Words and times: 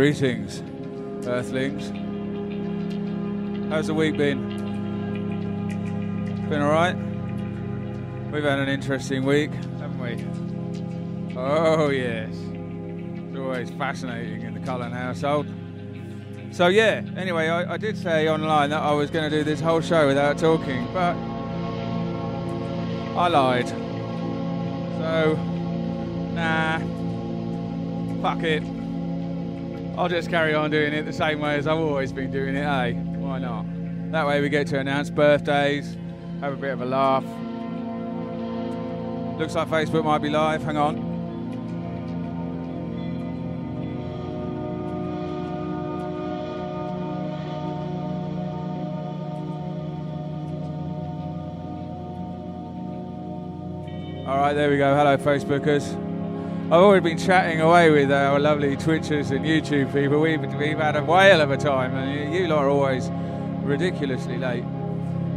Greetings, 0.00 0.62
Earthlings. 1.26 1.90
How's 3.70 3.88
the 3.88 3.92
week 3.92 4.16
been? 4.16 4.48
Been 6.48 6.62
alright? 6.62 6.96
We've 8.32 8.42
had 8.42 8.60
an 8.60 8.70
interesting 8.70 9.26
week, 9.26 9.52
haven't 9.52 9.98
we? 9.98 11.36
Oh, 11.36 11.90
yes. 11.90 12.30
It's 12.32 13.36
always 13.36 13.68
fascinating 13.72 14.40
in 14.40 14.54
the 14.54 14.60
Cullen 14.60 14.90
household. 14.90 15.46
So, 16.50 16.68
yeah, 16.68 17.02
anyway, 17.18 17.48
I, 17.48 17.74
I 17.74 17.76
did 17.76 17.98
say 17.98 18.26
online 18.26 18.70
that 18.70 18.80
I 18.80 18.92
was 18.92 19.10
going 19.10 19.30
to 19.30 19.36
do 19.36 19.44
this 19.44 19.60
whole 19.60 19.82
show 19.82 20.06
without 20.06 20.38
talking, 20.38 20.86
but 20.94 21.14
I 23.18 23.28
lied. 23.28 23.68
So, 24.98 25.34
nah, 26.32 26.78
fuck 28.22 28.42
it. 28.44 28.62
I'll 30.00 30.08
just 30.08 30.30
carry 30.30 30.54
on 30.54 30.70
doing 30.70 30.94
it 30.94 31.02
the 31.02 31.12
same 31.12 31.40
way 31.40 31.56
as 31.56 31.66
I've 31.66 31.76
always 31.76 32.10
been 32.10 32.30
doing 32.30 32.56
it, 32.56 32.64
eh? 32.64 32.92
Why 32.94 33.38
not? 33.38 33.66
That 34.12 34.26
way 34.26 34.40
we 34.40 34.48
get 34.48 34.66
to 34.68 34.78
announce 34.78 35.10
birthdays, 35.10 35.94
have 36.40 36.54
a 36.54 36.56
bit 36.56 36.70
of 36.70 36.80
a 36.80 36.86
laugh. 36.86 37.22
Looks 39.38 39.54
like 39.54 39.68
Facebook 39.68 40.02
might 40.06 40.22
be 40.22 40.30
live. 40.30 40.62
Hang 40.62 40.78
on. 40.78 41.10
All 54.26 54.38
right, 54.38 54.54
there 54.54 54.70
we 54.70 54.78
go. 54.78 54.96
Hello, 54.96 55.18
Facebookers. 55.18 56.09
I've 56.70 56.82
already 56.82 57.02
been 57.02 57.18
chatting 57.18 57.60
away 57.60 57.90
with 57.90 58.12
our 58.12 58.38
lovely 58.38 58.76
Twitchers 58.76 59.32
and 59.32 59.44
YouTube 59.44 59.92
people. 59.92 60.20
We've, 60.20 60.40
we've 60.54 60.78
had 60.78 60.94
a 60.94 61.02
whale 61.02 61.40
of 61.40 61.50
a 61.50 61.56
time, 61.56 61.96
and 61.96 62.32
you, 62.32 62.42
you 62.42 62.46
lot 62.46 62.58
are 62.58 62.68
always 62.68 63.10
ridiculously 63.64 64.38
late. 64.38 64.62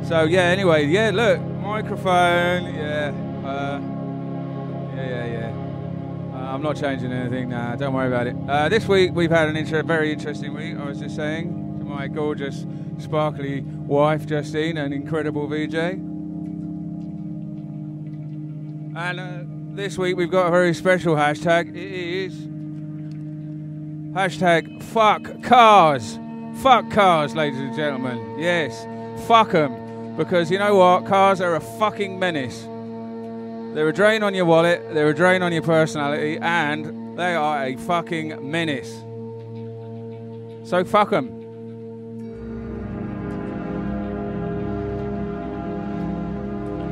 So, 0.08 0.26
yeah, 0.26 0.42
anyway, 0.42 0.86
yeah, 0.86 1.10
look, 1.12 1.42
microphone, 1.42 2.76
yeah, 2.76 3.12
uh, 3.44 3.80
yeah, 4.96 5.08
yeah, 5.08 5.26
yeah. 5.26 6.36
Uh, 6.36 6.54
I'm 6.54 6.62
not 6.62 6.76
changing 6.76 7.12
anything 7.12 7.50
now, 7.50 7.76
don't 7.78 7.96
worry 7.96 8.10
about 8.10 8.28
it. 8.28 8.36
Uh, 8.48 8.70
this 8.70 8.88
week 8.88 9.16
we've 9.16 9.32
had 9.32 9.50
an 9.50 9.58
inter- 9.58 9.82
very 9.82 10.14
interesting 10.14 10.54
week, 10.54 10.78
I 10.78 10.86
was 10.86 11.00
just 11.00 11.16
saying, 11.16 11.80
to 11.80 11.84
my 11.84 12.08
gorgeous, 12.10 12.68
sparkly 13.00 13.62
wife, 13.62 14.28
Justine, 14.28 14.78
an 14.78 14.94
incredible 14.94 15.48
VJ. 15.48 15.74
And 18.96 19.20
uh, 19.20 19.53
this 19.74 19.98
week 19.98 20.16
we've 20.16 20.30
got 20.30 20.48
a 20.48 20.52
very 20.52 20.74
special 20.74 21.16
hashtag. 21.16 21.70
It 21.70 21.76
is 21.76 22.34
hashtag 24.14 24.84
fuck 24.84 25.42
cars. 25.44 26.20
Fuck 26.62 26.92
cars, 26.92 27.36
ladies 27.36 27.60
and 27.60 27.76
gentlemen. 27.76 28.40
Yes, 28.40 28.86
fuck 29.28 29.52
them. 29.52 30.16
Because 30.16 30.52
you 30.52 30.60
know 30.60 30.76
what? 30.76 31.08
Cars 31.08 31.42
are 31.42 31.56
a 31.56 31.60
fucking 31.60 32.20
menace. 32.20 32.62
They're 33.74 33.90
a 33.90 33.94
drain 33.94 34.22
on 34.22 34.36
your 34.36 34.46
wallet, 34.46 34.94
they're 34.94 35.10
a 35.10 35.16
drain 35.16 35.42
on 35.42 35.52
your 35.52 35.64
personality, 35.64 36.38
and 36.40 37.18
they 37.18 37.34
are 37.34 37.66
a 37.66 37.76
fucking 37.76 38.52
menace. 38.52 38.94
So 40.70 40.84
fuck 40.86 41.10
them. 41.10 41.43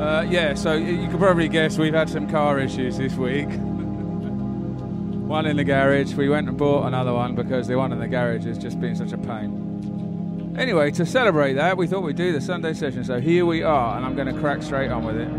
Uh, 0.02 0.26
yeah, 0.32 0.56
so 0.56 0.74
you 0.74 1.08
can 1.08 1.20
probably 1.20 1.48
guess 1.48 1.78
we've 1.78 1.94
had 1.94 2.10
some 2.10 2.28
car 2.28 2.58
issues 2.58 2.98
this 2.98 3.14
week. 3.14 3.48
one 3.50 5.46
in 5.46 5.58
the 5.58 5.64
garage. 5.64 6.16
We 6.16 6.28
went 6.28 6.50
and 6.50 6.58
bought 6.58 6.88
another 6.88 7.14
one 7.14 7.36
because 7.36 7.68
the 7.68 7.78
one 7.78 7.94
in 7.94 8.00
the 8.00 8.08
garage 8.08 8.46
has 8.46 8.58
just 8.58 8.80
been 8.82 8.96
such 8.96 9.12
a 9.12 9.18
pain. 9.20 10.56
Anyway, 10.58 10.90
to 10.90 11.06
celebrate 11.06 11.54
that, 11.54 11.78
we 11.78 11.86
thought 11.86 12.02
we'd 12.02 12.16
do 12.16 12.32
the 12.32 12.42
Sunday 12.42 12.74
session. 12.74 13.04
So 13.04 13.22
here 13.22 13.46
we 13.46 13.62
are, 13.62 13.96
and 13.96 14.04
I'm 14.04 14.16
going 14.16 14.34
to 14.34 14.42
crack 14.42 14.64
straight 14.64 14.90
on 14.90 15.06
with 15.06 15.18
it. 15.18 15.30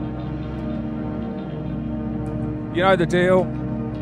You 2.77 2.83
know 2.85 2.95
the 2.95 3.05
deal. 3.05 3.43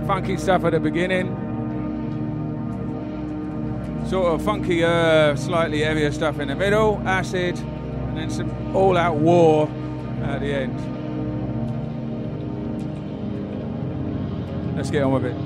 Funky 0.06 0.36
stuff 0.36 0.62
at 0.64 0.72
the 0.72 0.80
beginning. 0.80 1.28
Sort 4.10 4.34
of 4.34 4.42
funkier, 4.42 5.38
slightly 5.38 5.80
heavier 5.80 6.12
stuff 6.12 6.38
in 6.38 6.48
the 6.48 6.54
middle. 6.54 7.00
Acid. 7.06 7.58
And 7.58 8.18
then 8.18 8.28
some 8.28 8.76
all 8.76 8.98
out 8.98 9.16
war 9.16 9.66
at 10.22 10.40
the 10.40 10.52
end. 10.52 10.76
Let's 14.76 14.90
get 14.90 15.02
on 15.02 15.12
with 15.12 15.24
it. 15.26 15.36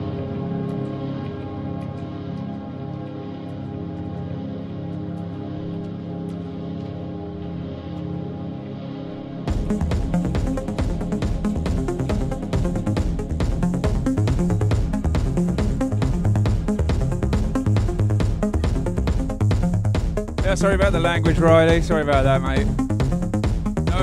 Sorry 20.56 20.76
about 20.76 20.92
the 20.92 21.00
language, 21.00 21.38
Riley. 21.38 21.82
Sorry 21.82 22.00
about 22.00 22.22
that, 22.22 22.40
mate. 22.40 22.83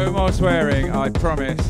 No 0.02 0.12
more 0.12 0.32
swearing, 0.32 0.90
I 0.90 1.10
promise. 1.10 1.62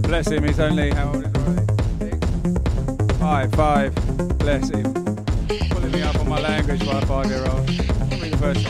Bless 0.00 0.28
him, 0.28 0.44
he's 0.44 0.58
only, 0.58 0.88
how 0.88 1.12
old 1.12 1.26
is? 1.26 1.30
Six? 1.98 2.16
Five, 3.18 3.52
five. 3.52 3.94
Bless 4.38 4.70
him. 4.70 4.94
Pulling 5.68 5.92
me 5.92 6.00
up 6.00 6.18
on 6.18 6.30
my 6.30 6.40
language 6.40 6.80
by 6.86 6.98
a 6.98 7.04
five 7.04 7.26
year 7.26 7.46
old. 7.46 7.66
Probably 7.66 8.30
the 8.30 8.38
first. 8.38 8.64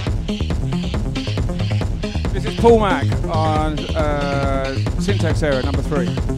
This 2.32 2.44
is 2.44 2.56
Paul 2.56 2.80
Mac 2.80 3.06
on 3.28 3.78
uh, 3.94 4.74
Syntax 4.98 5.44
Error, 5.44 5.62
number 5.62 5.82
three. 5.82 6.31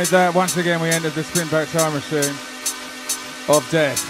With 0.00 0.10
that, 0.10 0.34
once 0.34 0.56
again, 0.56 0.80
we 0.80 0.88
ended 0.88 1.12
the 1.12 1.22
spin 1.22 1.46
back 1.48 1.68
time 1.68 1.92
machine 1.92 2.34
of 3.52 3.68
death. 3.70 4.00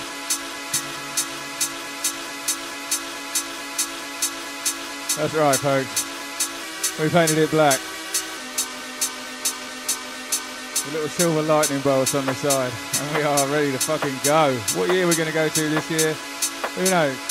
That's 5.17 5.35
right, 5.35 5.57
folks. 5.57 7.01
We 7.01 7.09
painted 7.09 7.39
it 7.39 7.51
black. 7.51 7.81
A 10.87 10.91
little 10.93 11.09
silver 11.09 11.43
lightning 11.43 11.81
bolts 11.81 12.15
on 12.15 12.25
the 12.25 12.35
side. 12.35 12.73
And 13.03 13.17
we 13.17 13.23
are 13.25 13.49
ready 13.49 13.73
to 13.73 13.79
fucking 13.79 14.15
go. 14.23 14.55
What 14.79 14.91
year 14.91 15.09
we're 15.09 15.17
going 15.17 15.27
to 15.27 15.35
go 15.35 15.49
to 15.49 15.69
this 15.71 15.91
year? 15.91 16.13
Who 16.15 16.85
knows? 16.85 17.30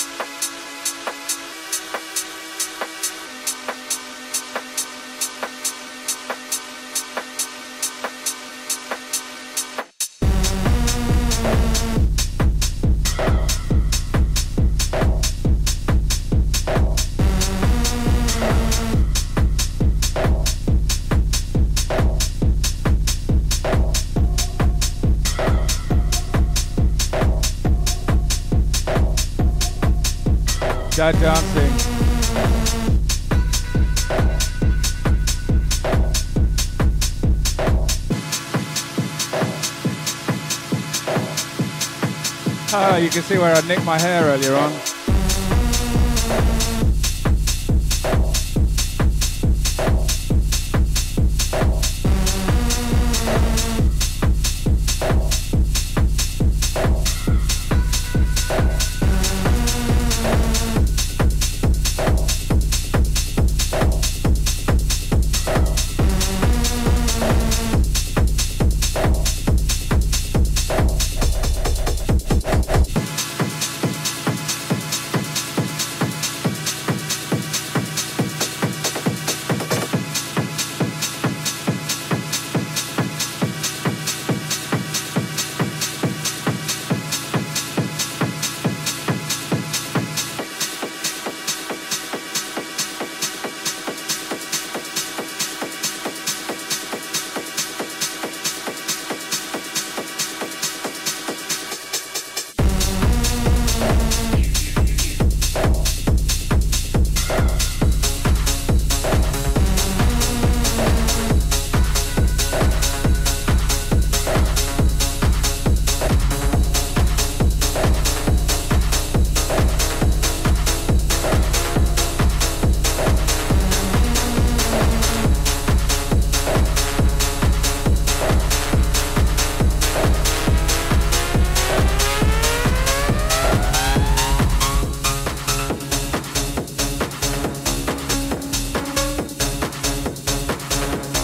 Can 43.22 43.28
see 43.28 43.38
where 43.38 43.54
I 43.54 43.60
nicked 43.68 43.84
my 43.84 44.00
hair 44.00 44.24
earlier 44.24 44.56
on. 44.56 44.89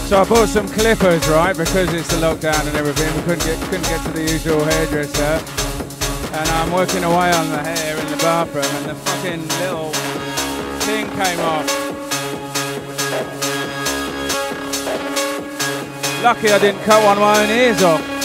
So 0.06 0.20
I 0.20 0.24
bought 0.24 0.48
some 0.48 0.68
clippers, 0.68 1.26
right, 1.26 1.56
because 1.56 1.92
it's 1.92 2.06
the 2.06 2.18
lockdown 2.18 2.64
and 2.68 2.76
everything. 2.76 3.12
We 3.16 3.22
couldn't 3.22 3.44
get 3.44 3.58
couldn't 3.68 3.88
get 3.88 4.04
to 4.06 4.12
the 4.12 4.22
usual 4.22 4.62
hairdresser, 4.62 5.42
and 6.32 6.48
I'm 6.48 6.70
working 6.70 7.02
away 7.02 7.32
on 7.32 7.50
the 7.50 7.58
hair 7.58 7.98
in 7.98 8.06
the 8.12 8.16
bathroom, 8.18 8.64
and 8.64 8.90
the 8.90 8.94
fucking 8.94 9.48
little 9.58 9.90
thing 10.86 11.06
came 11.10 11.40
off. 11.40 11.66
Lucky 16.22 16.52
I 16.52 16.58
didn't 16.60 16.82
cut 16.84 17.02
one 17.04 17.16
of 17.16 17.22
my 17.22 17.42
own 17.42 17.50
ears 17.50 17.82
off. 17.82 18.15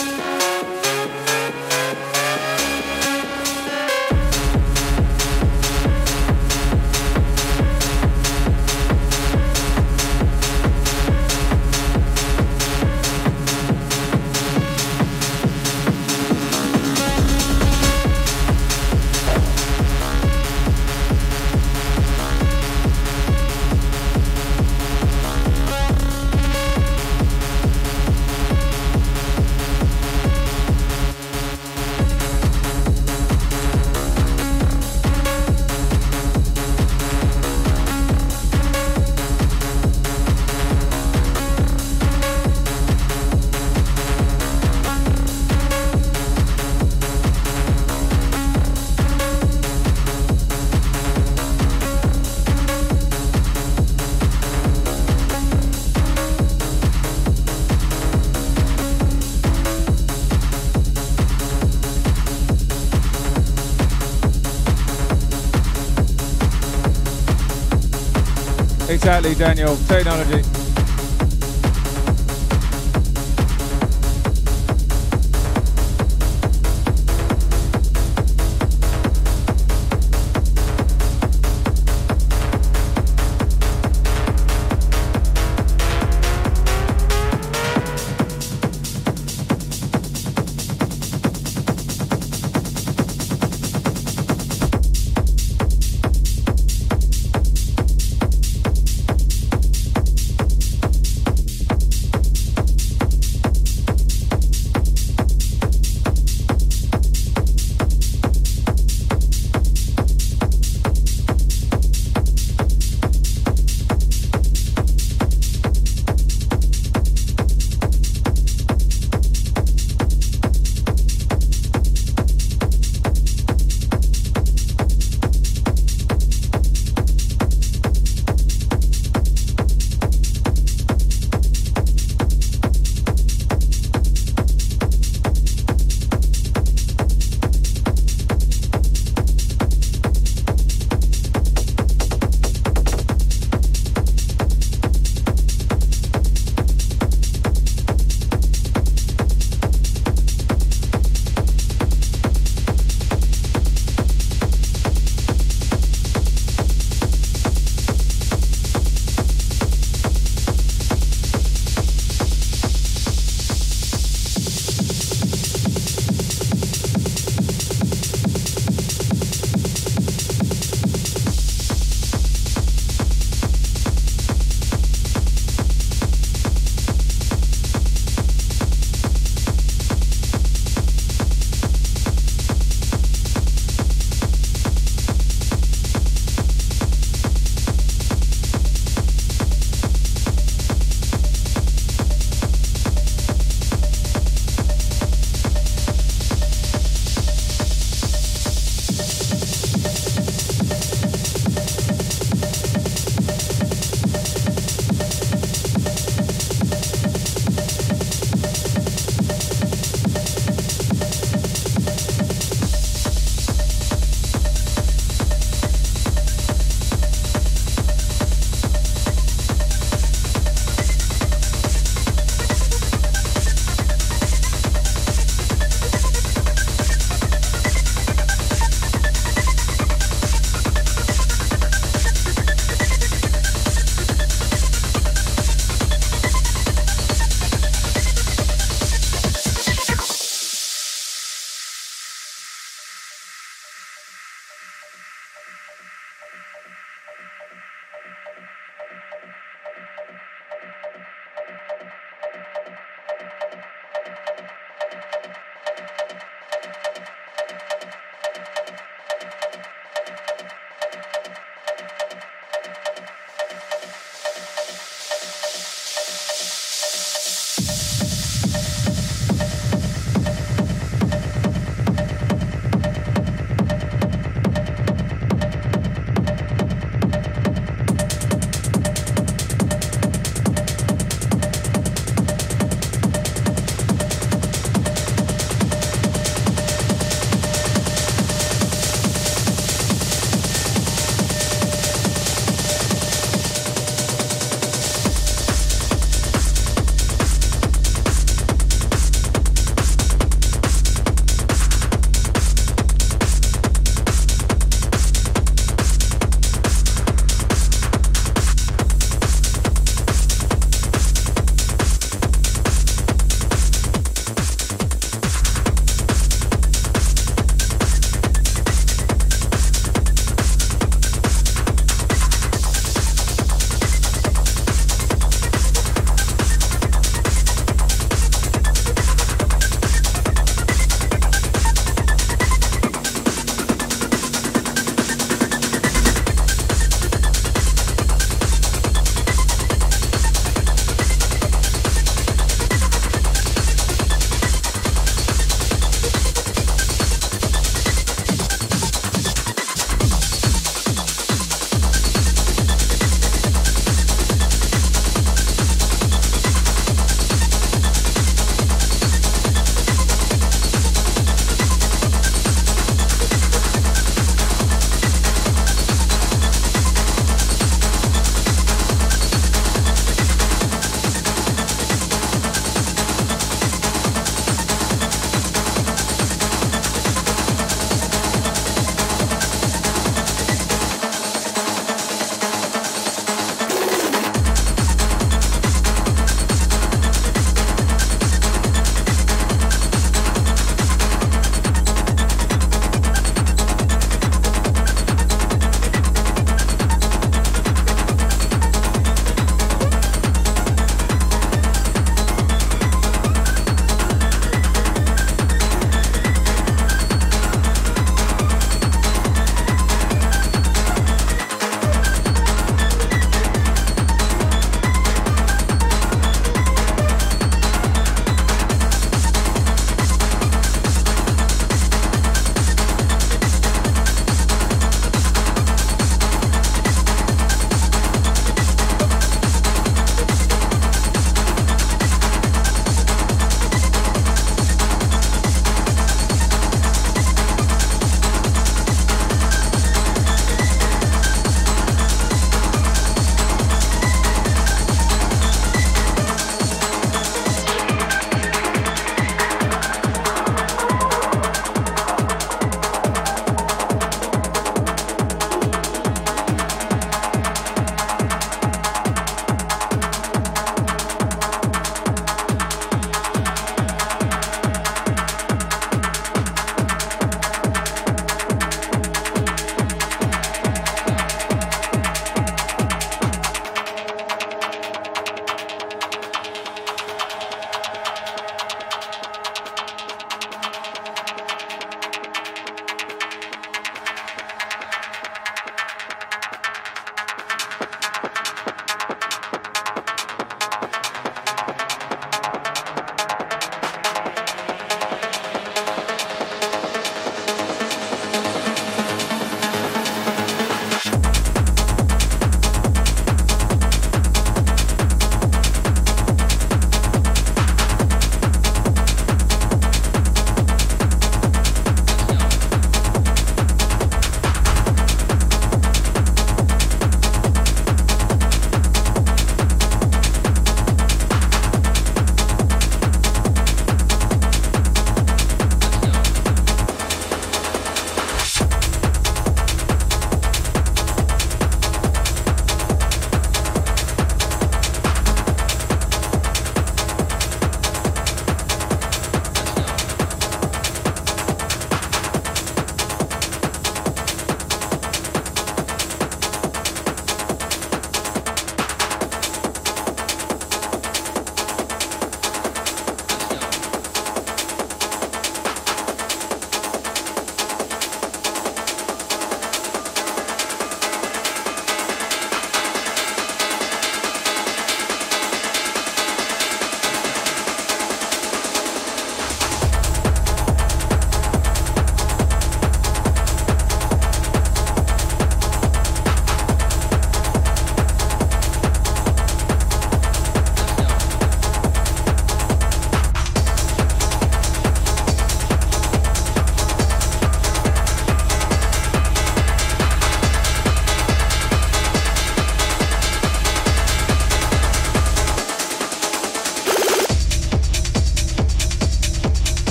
Daniel. 69.21 69.77
Technology. 69.88 70.40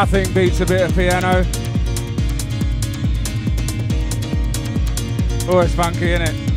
Nothing 0.00 0.32
beats 0.32 0.60
a 0.60 0.64
bit 0.64 0.80
of 0.80 0.94
piano. 0.96 1.44
Oh, 5.46 5.60
it's 5.60 5.74
funky, 5.74 6.12
isn't 6.12 6.26
it? 6.26 6.49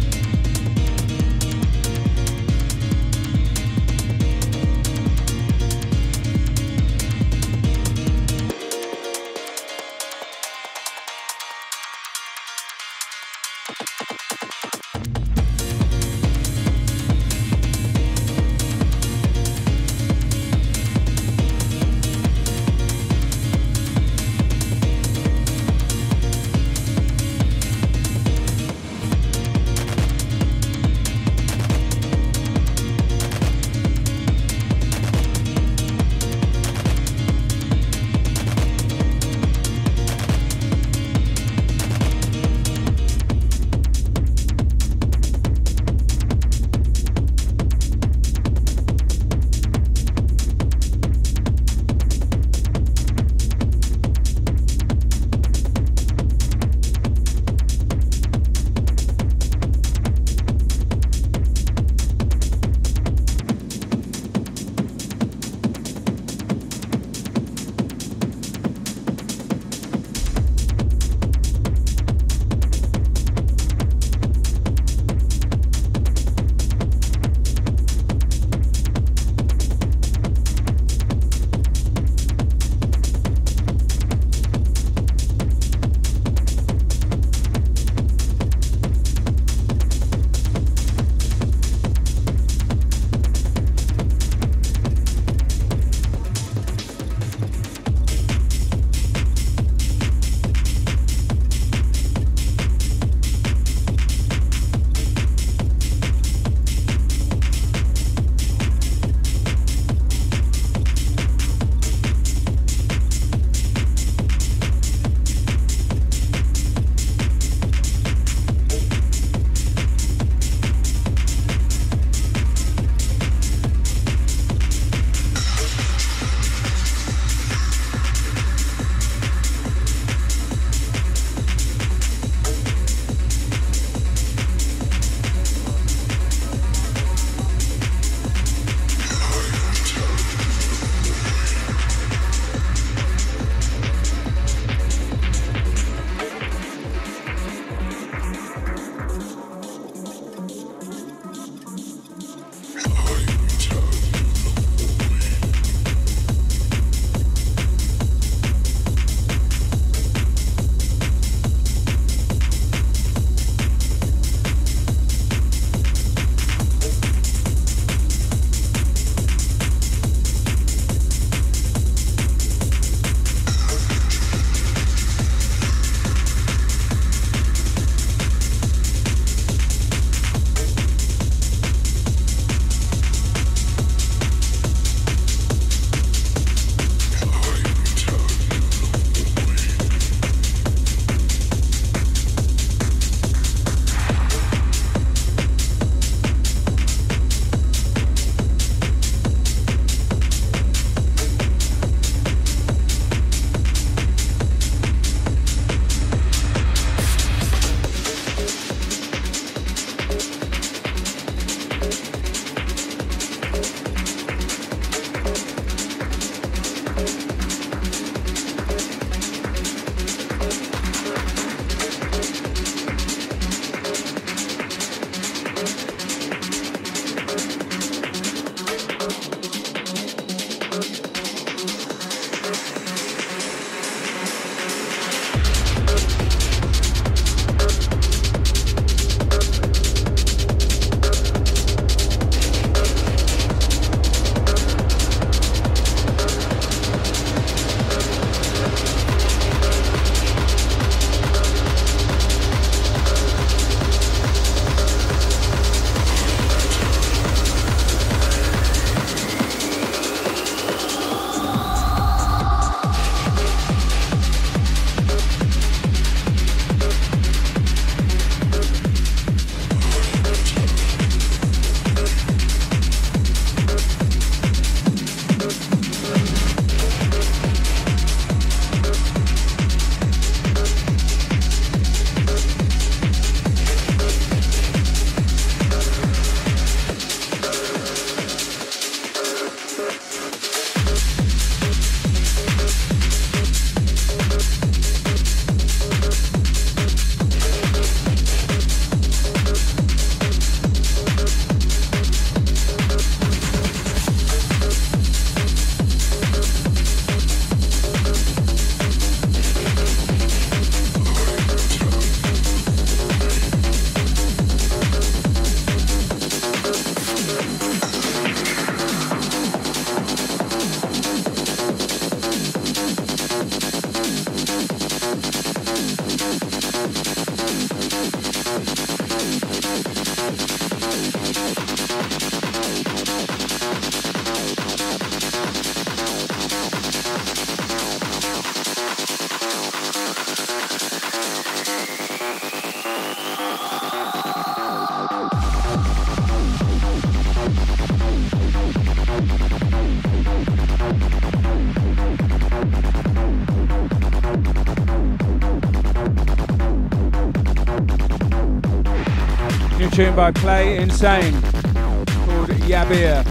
Tune 360.04 360.16
by 360.16 360.32
Play 360.32 360.78
Insane 360.78 361.42
called 361.42 362.50
Yabir. 362.68 363.24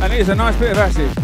And 0.00 0.12
it 0.12 0.20
is 0.20 0.28
a 0.28 0.34
nice 0.34 0.56
bit 0.56 0.72
of 0.72 0.78
acid. 0.78 1.15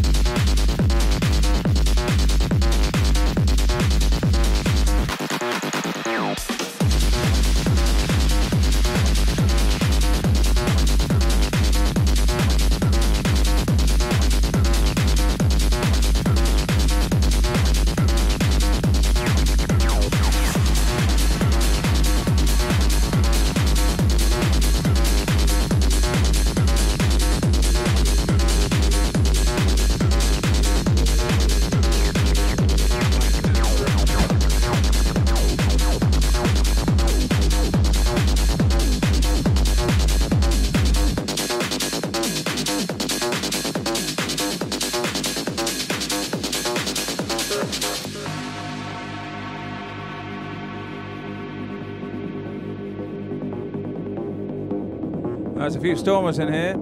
Few 55.93 55.99
stormers 55.99 56.39
in 56.39 56.51
here. 56.51 56.71
Eh? 56.71 56.77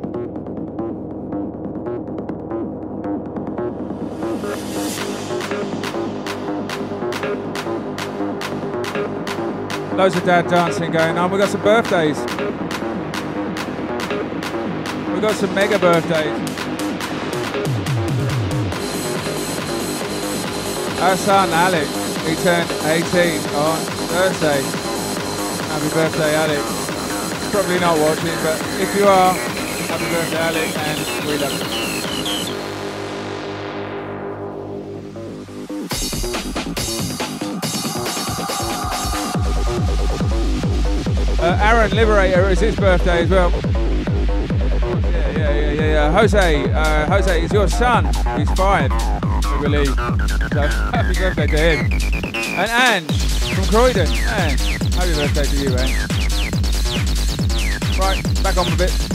Loads 9.96 10.16
of 10.16 10.24
dad 10.24 10.48
dancing 10.48 10.92
going 10.92 11.18
on. 11.18 11.30
We've 11.30 11.40
got 11.40 11.48
some 11.48 11.62
birthdays. 11.62 12.18
We've 15.12 15.22
got 15.22 15.34
some 15.34 15.54
mega 15.56 15.78
birthdays. 15.80 16.38
Our 21.00 21.16
son 21.16 21.48
Alex, 21.50 21.88
he 22.28 22.36
turned 22.44 22.70
18 22.84 23.40
on 23.56 23.78
Thursday. 24.12 24.62
Happy 25.68 25.94
birthday, 25.94 26.34
Alex 26.36 26.79
probably 27.50 27.80
not 27.80 27.98
watching, 27.98 28.26
but 28.44 28.60
if 28.80 28.96
you 28.96 29.04
are, 29.04 29.32
happy 29.32 30.04
birthday, 30.04 30.70
and 30.76 31.26
we 31.26 31.36
love 31.36 31.52
you. 31.52 31.80
Uh, 41.42 41.58
Aaron 41.62 41.90
Liberator 41.90 42.50
is 42.50 42.60
his 42.60 42.76
birthday 42.76 43.22
as 43.24 43.30
well. 43.30 43.50
Yeah, 43.50 45.10
yeah, 45.10 45.50
yeah, 45.50 45.72
yeah. 45.72 45.82
yeah. 45.82 46.12
Jose, 46.12 46.72
uh, 46.72 47.06
Jose, 47.06 47.42
it's 47.42 47.52
your 47.52 47.66
son. 47.66 48.04
He's 48.38 48.50
five, 48.52 48.92
I 48.92 49.58
believe. 49.60 49.88
So 49.88 50.60
happy 50.92 51.18
birthday 51.18 51.46
to 51.48 51.58
him. 51.58 51.92
And 52.32 52.70
Anne 52.70 53.04
from 53.54 53.64
Croydon. 53.64 54.06
Anne, 54.06 54.58
happy 54.92 55.14
birthday 55.14 55.44
to 55.44 55.56
you, 55.56 55.76
Anne. 55.76 56.09
Back 58.50 58.66
on 58.66 58.72
a 58.72 58.76
bit. 58.76 59.09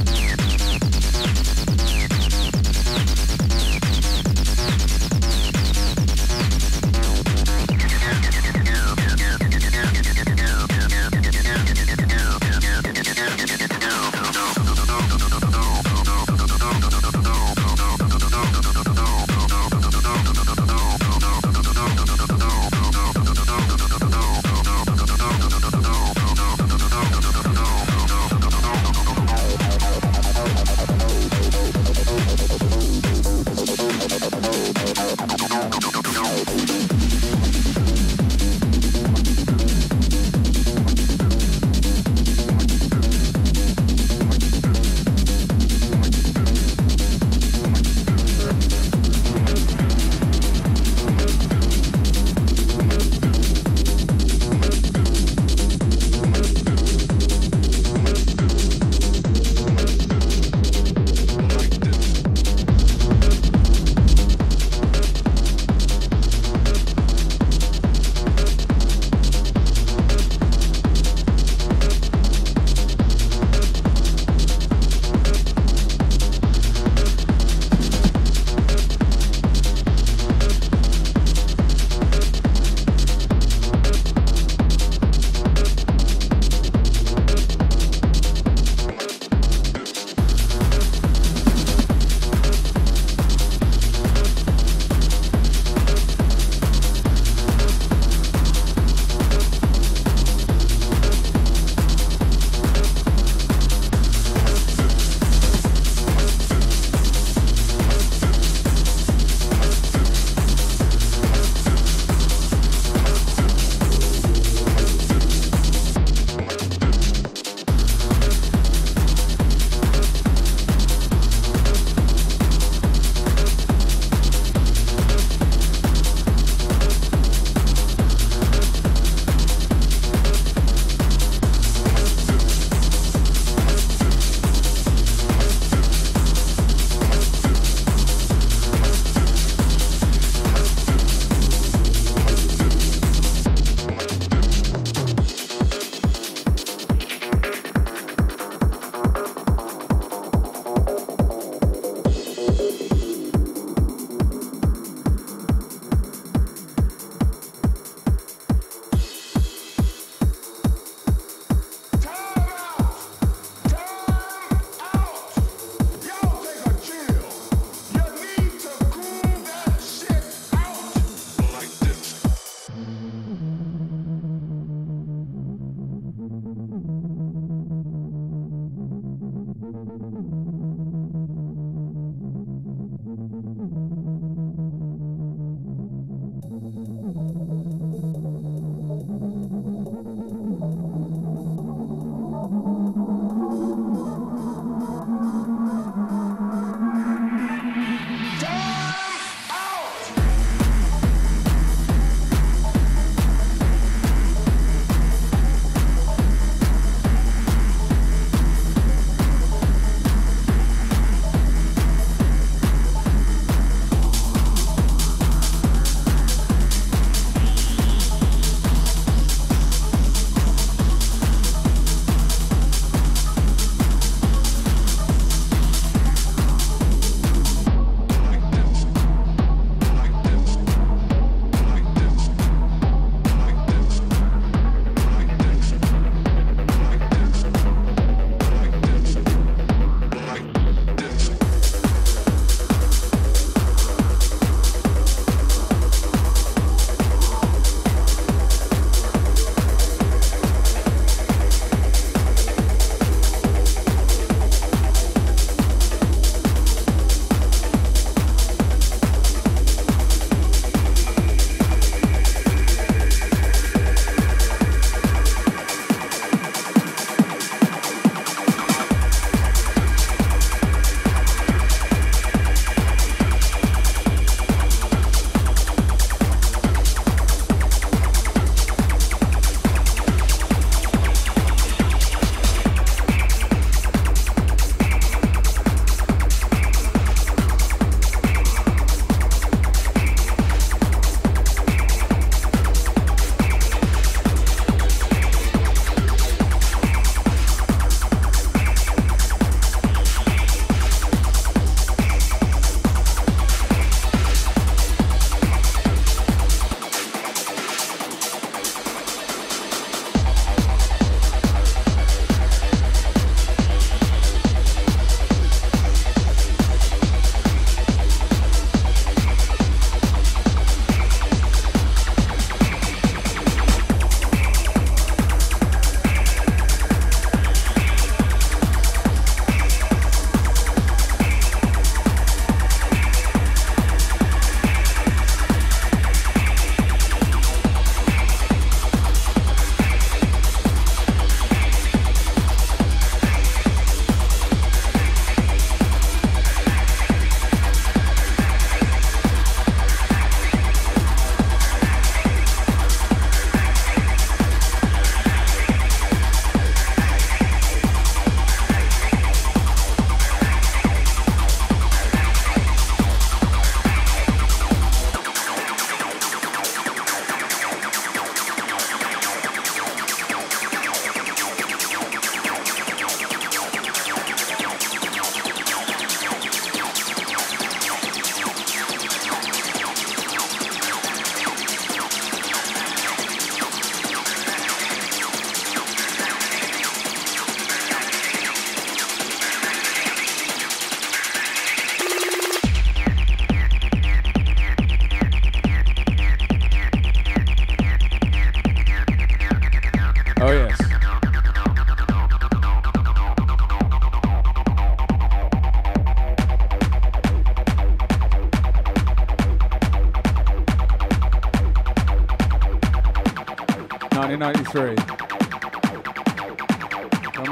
Three. 414.76 414.94
Come 414.96 415.16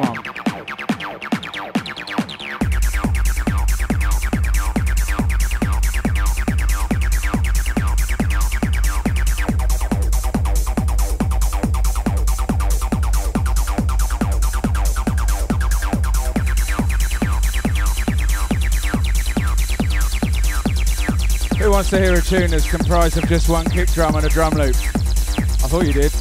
on. 0.01 0.15
Who 21.57 21.71
wants 21.71 21.89
to 21.91 21.99
hear 22.01 22.15
a 22.15 22.21
tune 22.21 22.51
that's 22.51 22.69
comprised 22.69 23.17
of 23.17 23.29
just 23.29 23.47
one 23.47 23.63
kick 23.69 23.89
drum 23.93 24.15
and 24.15 24.25
a 24.25 24.29
drum 24.29 24.55
loop? 24.55 24.75
I 24.75 25.67
thought 25.69 25.85
you 25.87 25.93
did. 25.93 26.12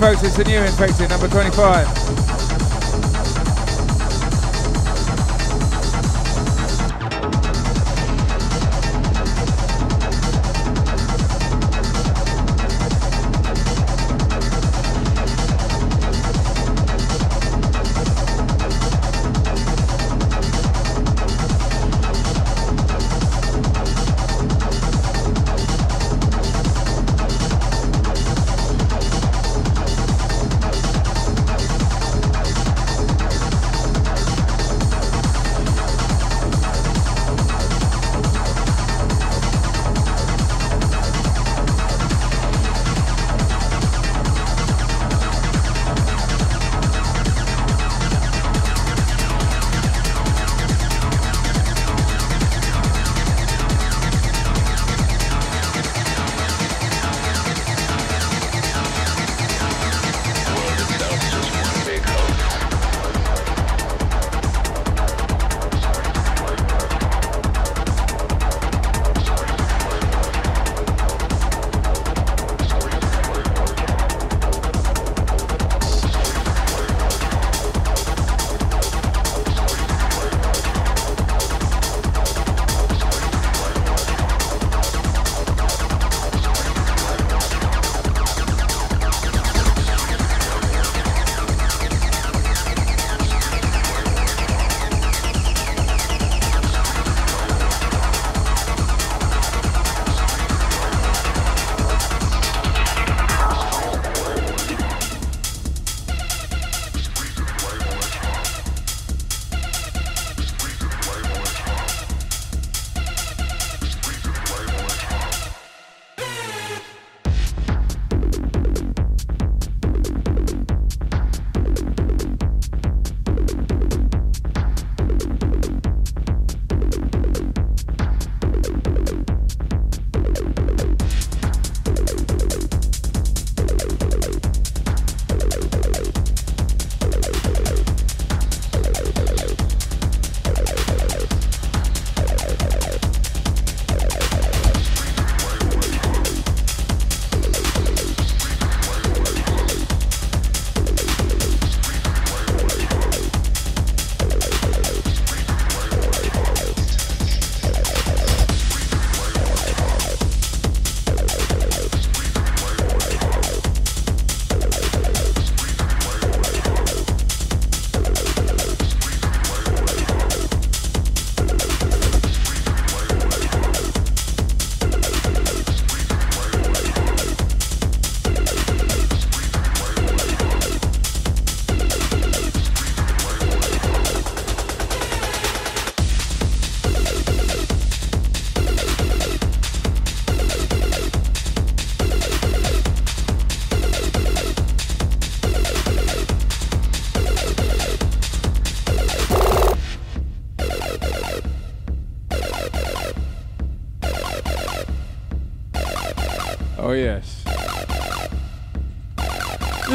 The 0.00 0.44
new 0.46 0.58
Infected, 0.60 1.10
number 1.10 1.28
25. 1.28 2.19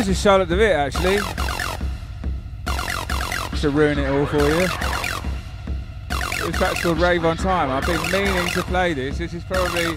This 0.05 0.17
is 0.17 0.23
Charlotte 0.23 0.49
de 0.49 0.55
Witte, 0.55 0.71
actually. 0.71 1.17
To 3.59 3.69
ruin 3.71 3.97
it 3.97 4.07
all 4.07 4.27
for 4.27 4.37
you. 4.37 4.67
This 6.45 6.57
track's 6.57 6.83
called 6.83 6.99
Rave 6.99 7.25
on 7.25 7.37
Time. 7.37 7.71
I've 7.71 7.87
been 7.87 7.99
meaning 8.11 8.47
to 8.49 8.61
play 8.61 8.93
this. 8.93 9.17
This 9.17 9.33
is 9.33 9.43
probably 9.45 9.95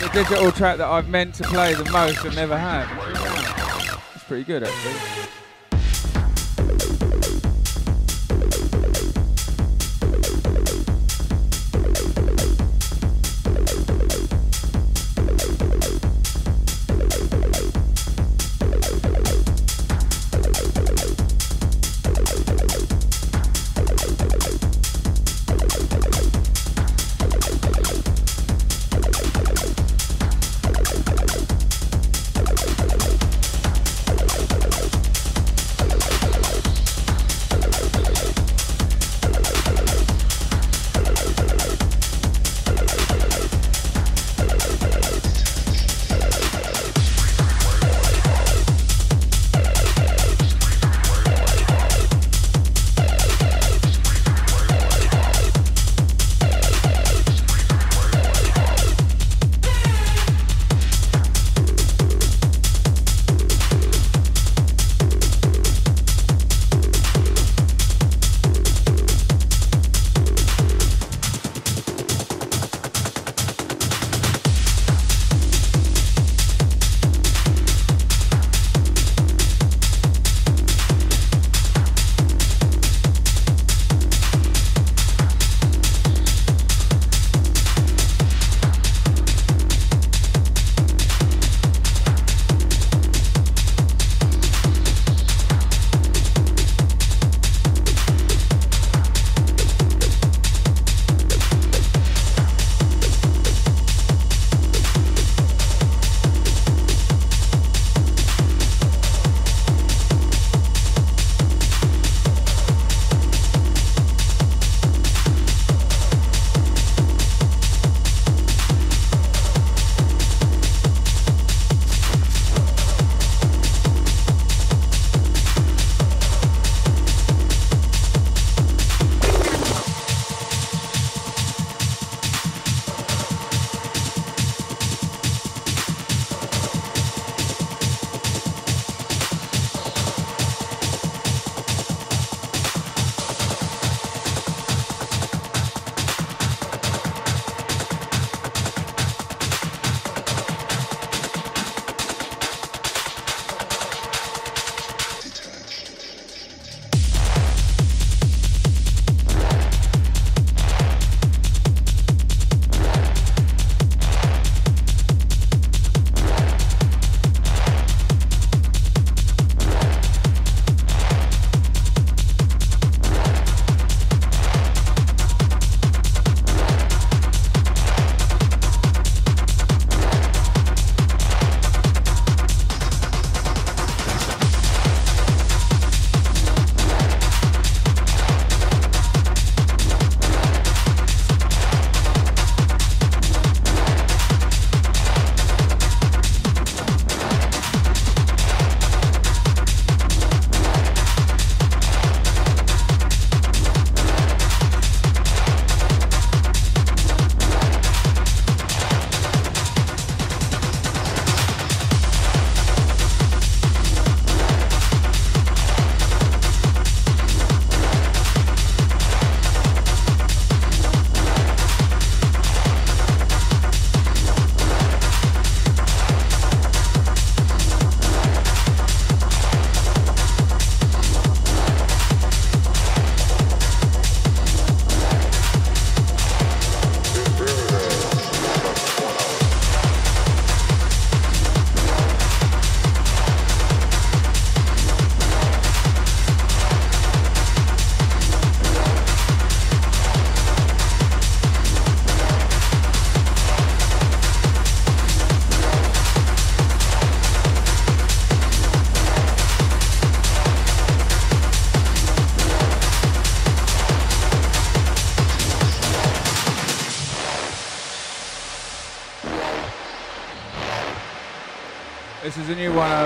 the 0.00 0.10
digital 0.12 0.50
track 0.50 0.78
that 0.78 0.88
I've 0.88 1.08
meant 1.08 1.36
to 1.36 1.44
play 1.44 1.74
the 1.74 1.88
most 1.92 2.24
and 2.24 2.34
never 2.34 2.58
had. 2.58 2.88
It's 4.16 4.24
pretty 4.24 4.42
good, 4.42 4.64
actually. 4.64 5.19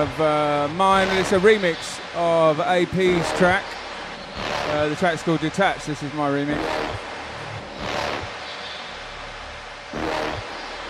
Of 0.05 0.21
uh, 0.21 0.67
mine. 0.75 1.07
It's 1.17 1.31
a 1.31 1.39
remix 1.39 1.99
of 2.15 2.59
AP's 2.59 3.37
track. 3.37 3.63
Uh, 4.69 4.87
the 4.89 4.95
track's 4.95 5.23
called 5.23 5.39
Detached. 5.39 5.87
This 5.87 6.03
is 6.03 6.13
my 6.13 6.29
remix. 6.29 6.61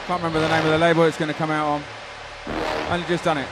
Can't 0.08 0.22
remember 0.22 0.40
the 0.40 0.50
name 0.50 0.66
of 0.66 0.72
the 0.72 0.78
label 0.78 1.04
it's 1.04 1.18
going 1.18 1.32
to 1.32 1.38
come 1.38 1.50
out 1.50 1.68
on. 1.68 1.84
Only 2.92 3.08
just 3.08 3.24
done 3.24 3.38
it. 3.38 3.48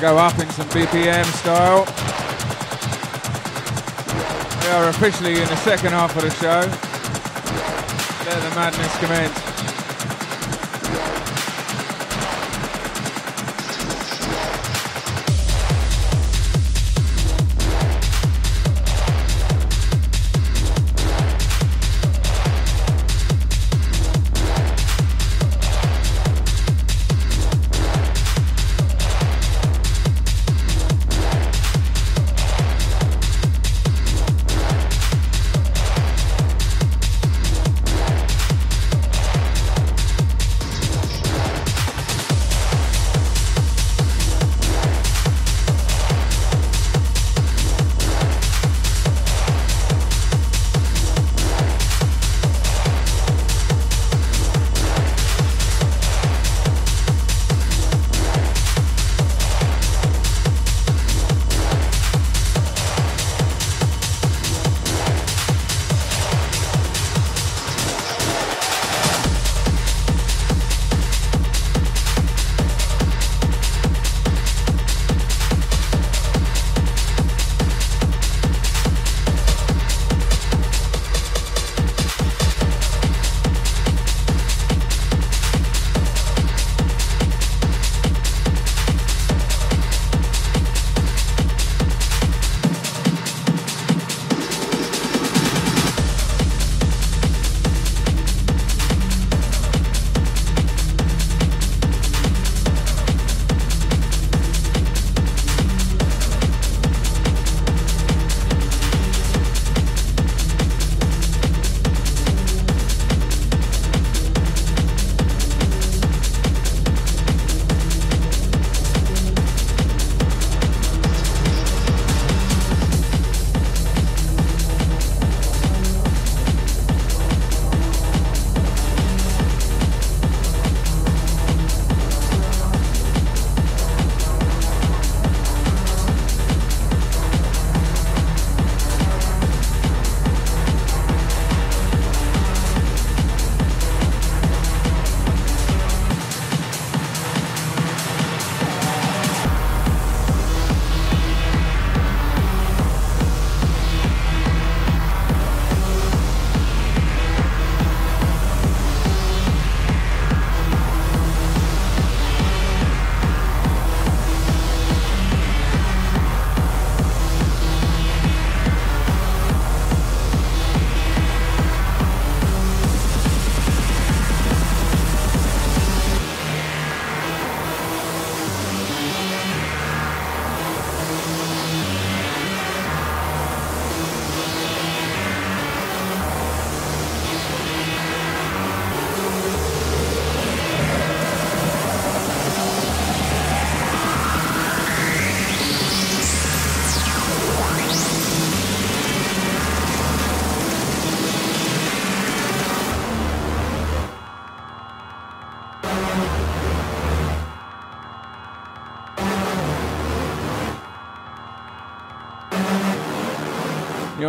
Go 0.00 0.16
up 0.16 0.38
in 0.38 0.48
some 0.50 0.66
BPM 0.68 1.24
style. 1.40 1.84
We 4.62 4.68
are 4.70 4.88
officially 4.88 5.32
in 5.32 5.48
the 5.48 5.56
second 5.56 5.90
half 5.90 6.16
of 6.16 6.22
the 6.22 6.30
show. 6.30 6.60
Let 8.24 8.42
the 8.42 8.54
madness 8.56 8.98
commence. 8.98 9.49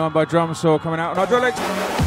On 0.01 0.11
by 0.11 0.25
Drumsauw 0.25 0.81
coming 0.81 0.99
out 0.99 1.11
on 1.11 1.27
Hydraulics. 1.27 2.00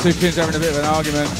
Two 0.00 0.12
kids 0.14 0.36
having 0.36 0.54
a 0.54 0.58
bit 0.58 0.70
of 0.70 0.78
an 0.78 0.86
argument. 0.86 1.39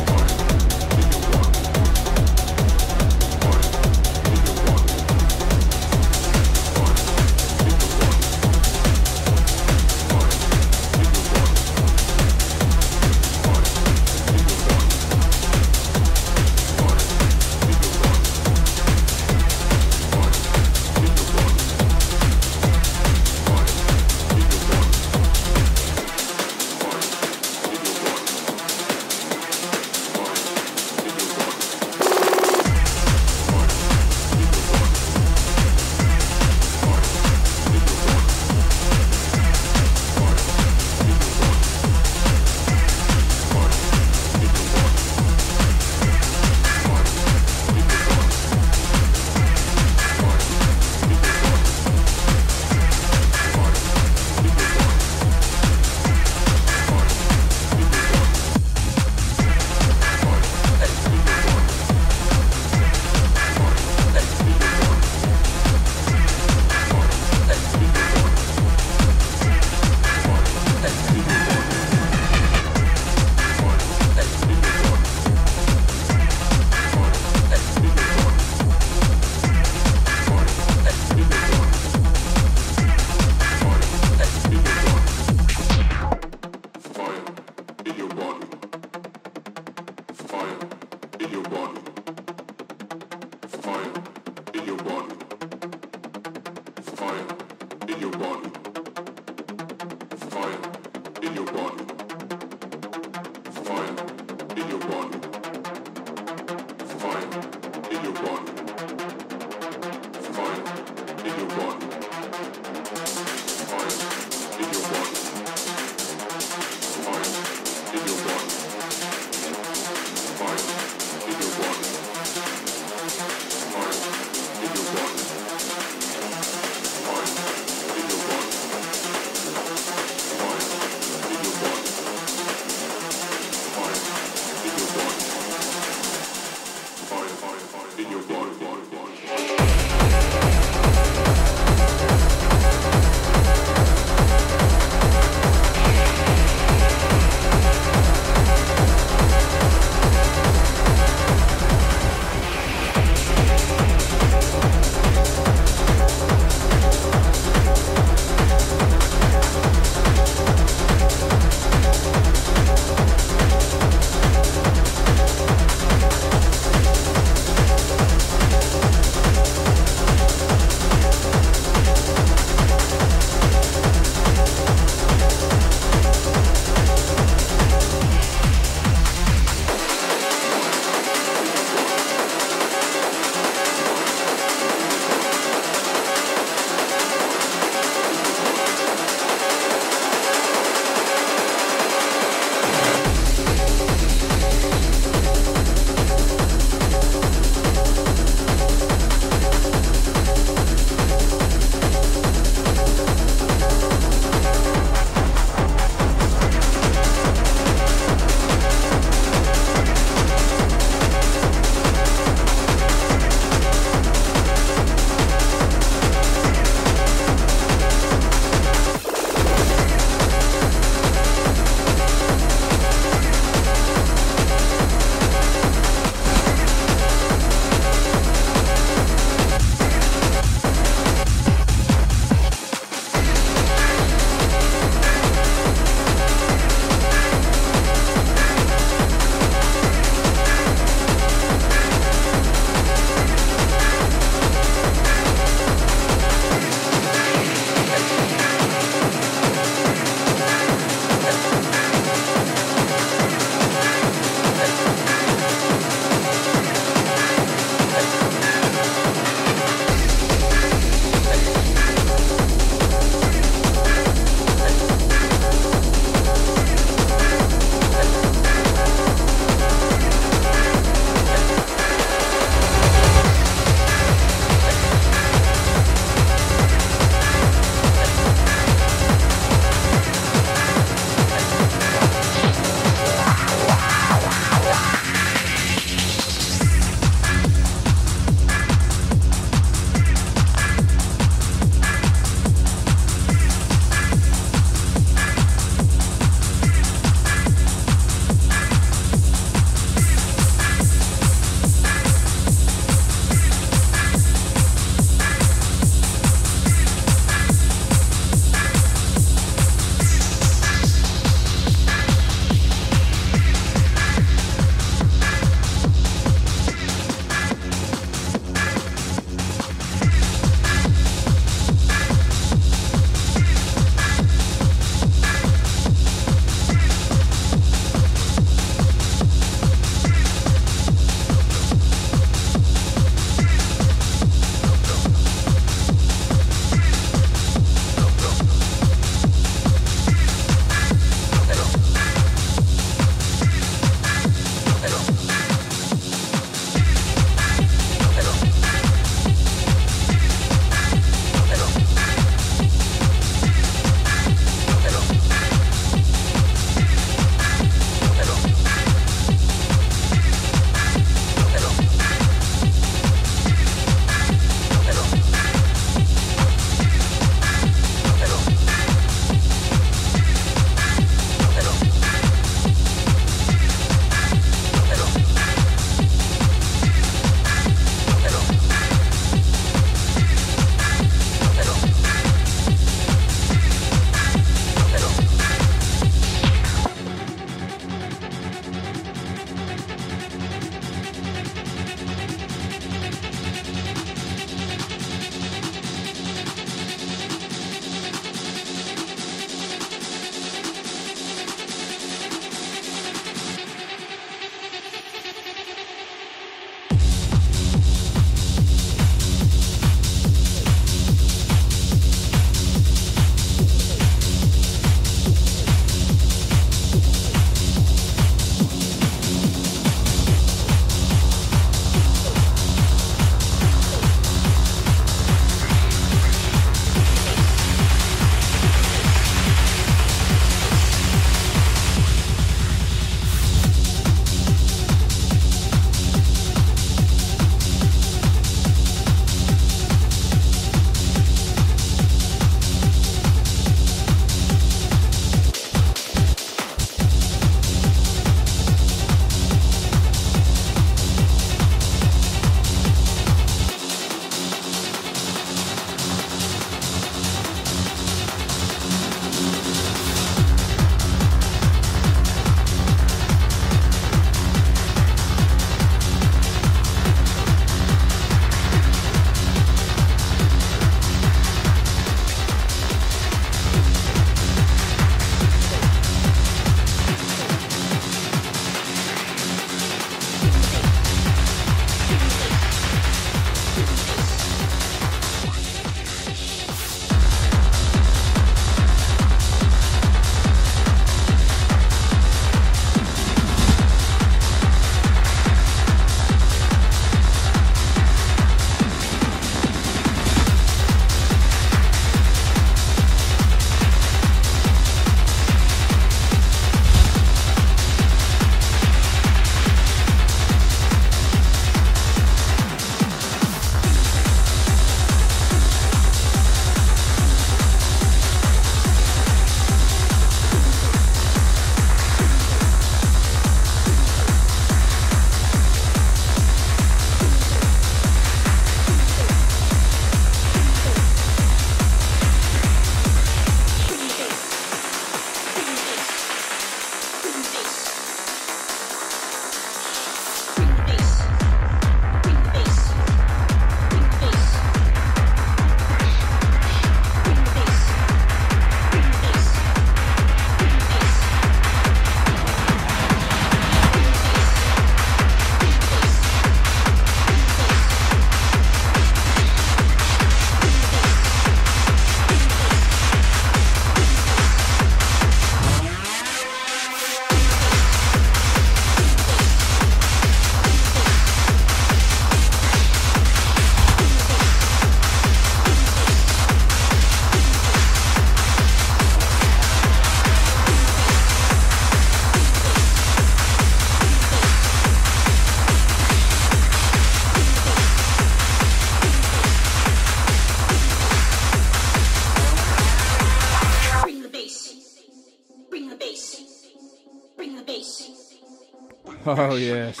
Oh 599.28 599.56
yes. 599.56 600.00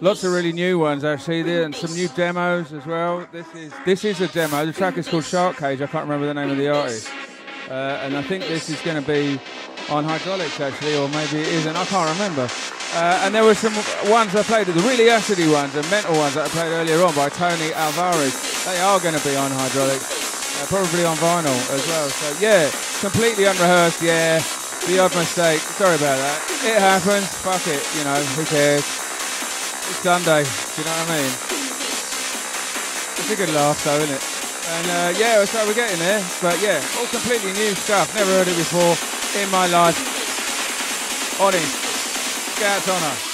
Lots 0.00 0.24
of 0.24 0.32
really 0.32 0.52
new 0.52 0.78
ones 0.78 1.04
actually, 1.04 1.42
there, 1.42 1.64
and 1.64 1.74
some 1.74 1.92
new 1.92 2.08
demos 2.08 2.72
as 2.72 2.86
well. 2.86 3.28
This 3.30 3.54
is 3.54 3.72
this 3.84 4.04
is 4.04 4.20
a 4.22 4.28
demo. 4.28 4.64
The 4.64 4.72
track 4.72 4.96
is 4.96 5.06
called 5.06 5.24
Shark 5.24 5.58
Cage. 5.58 5.82
I 5.82 5.86
can't 5.86 6.08
remember 6.08 6.26
the 6.26 6.32
name 6.32 6.48
of 6.48 6.56
the 6.56 6.68
artist, 6.68 7.10
uh, 7.68 8.00
and 8.00 8.16
I 8.16 8.22
think 8.22 8.44
this 8.44 8.70
is 8.70 8.80
going 8.80 8.96
to 8.96 9.06
be 9.06 9.38
on 9.90 10.04
hydraulics 10.04 10.58
actually, 10.58 10.96
or 10.96 11.08
maybe 11.08 11.40
it 11.40 11.48
isn't. 11.48 11.76
I 11.76 11.84
can't 11.84 12.10
remember. 12.16 12.48
Uh, 12.94 13.24
and 13.24 13.34
there 13.34 13.44
were 13.44 13.54
some 13.54 13.74
ones 14.10 14.34
I 14.34 14.42
played, 14.42 14.68
the 14.68 14.72
really 14.88 15.10
acidy 15.10 15.52
ones, 15.52 15.74
the 15.74 15.82
mental 15.90 16.16
ones 16.16 16.34
that 16.34 16.46
I 16.46 16.48
played 16.48 16.72
earlier 16.72 17.04
on 17.04 17.14
by 17.14 17.28
Toni 17.28 17.74
Alvarez. 17.74 18.64
They 18.64 18.80
are 18.80 19.00
going 19.00 19.18
to 19.18 19.24
be 19.24 19.36
on 19.36 19.50
hydraulics, 19.50 20.62
uh, 20.62 20.66
probably 20.66 21.04
on 21.04 21.16
vinyl 21.16 21.60
as 21.74 21.86
well. 21.88 22.08
So 22.08 22.40
yeah, 22.40 22.70
completely 23.00 23.44
unrehearsed. 23.44 24.00
Yeah, 24.00 24.40
the 24.86 24.98
odd 24.98 25.14
mistake. 25.16 25.60
Sorry 25.80 25.96
about 25.96 26.18
that. 26.18 26.38
It 26.64 26.78
happens. 26.78 27.26
Fuck 27.40 27.66
it. 27.68 27.80
You 27.96 28.04
know, 28.04 28.20
who 28.36 28.44
cares? 28.44 28.84
It's 28.84 30.00
Sunday. 30.04 30.44
Do 30.44 30.76
you 30.76 30.84
know 30.84 30.96
what 30.96 31.10
I 31.10 31.16
mean? 31.16 31.32
It's 33.16 33.30
a 33.30 33.36
good 33.36 33.52
laugh, 33.54 33.82
though, 33.84 33.96
isn't 33.96 34.14
it? 34.14 34.24
And 34.66 34.86
uh, 34.88 35.18
yeah, 35.18 35.44
so 35.44 35.64
we're 35.66 35.74
getting 35.74 35.98
there. 35.98 36.24
But 36.40 36.60
yeah, 36.60 36.84
all 36.98 37.06
completely 37.06 37.52
new 37.52 37.74
stuff. 37.74 38.14
Never 38.14 38.30
heard 38.30 38.48
it 38.48 38.56
before 38.56 38.96
in 39.40 39.50
my 39.50 39.66
life. 39.68 39.96
Honest. 41.40 41.84
Scouts 42.56 42.88
honour. 42.88 43.33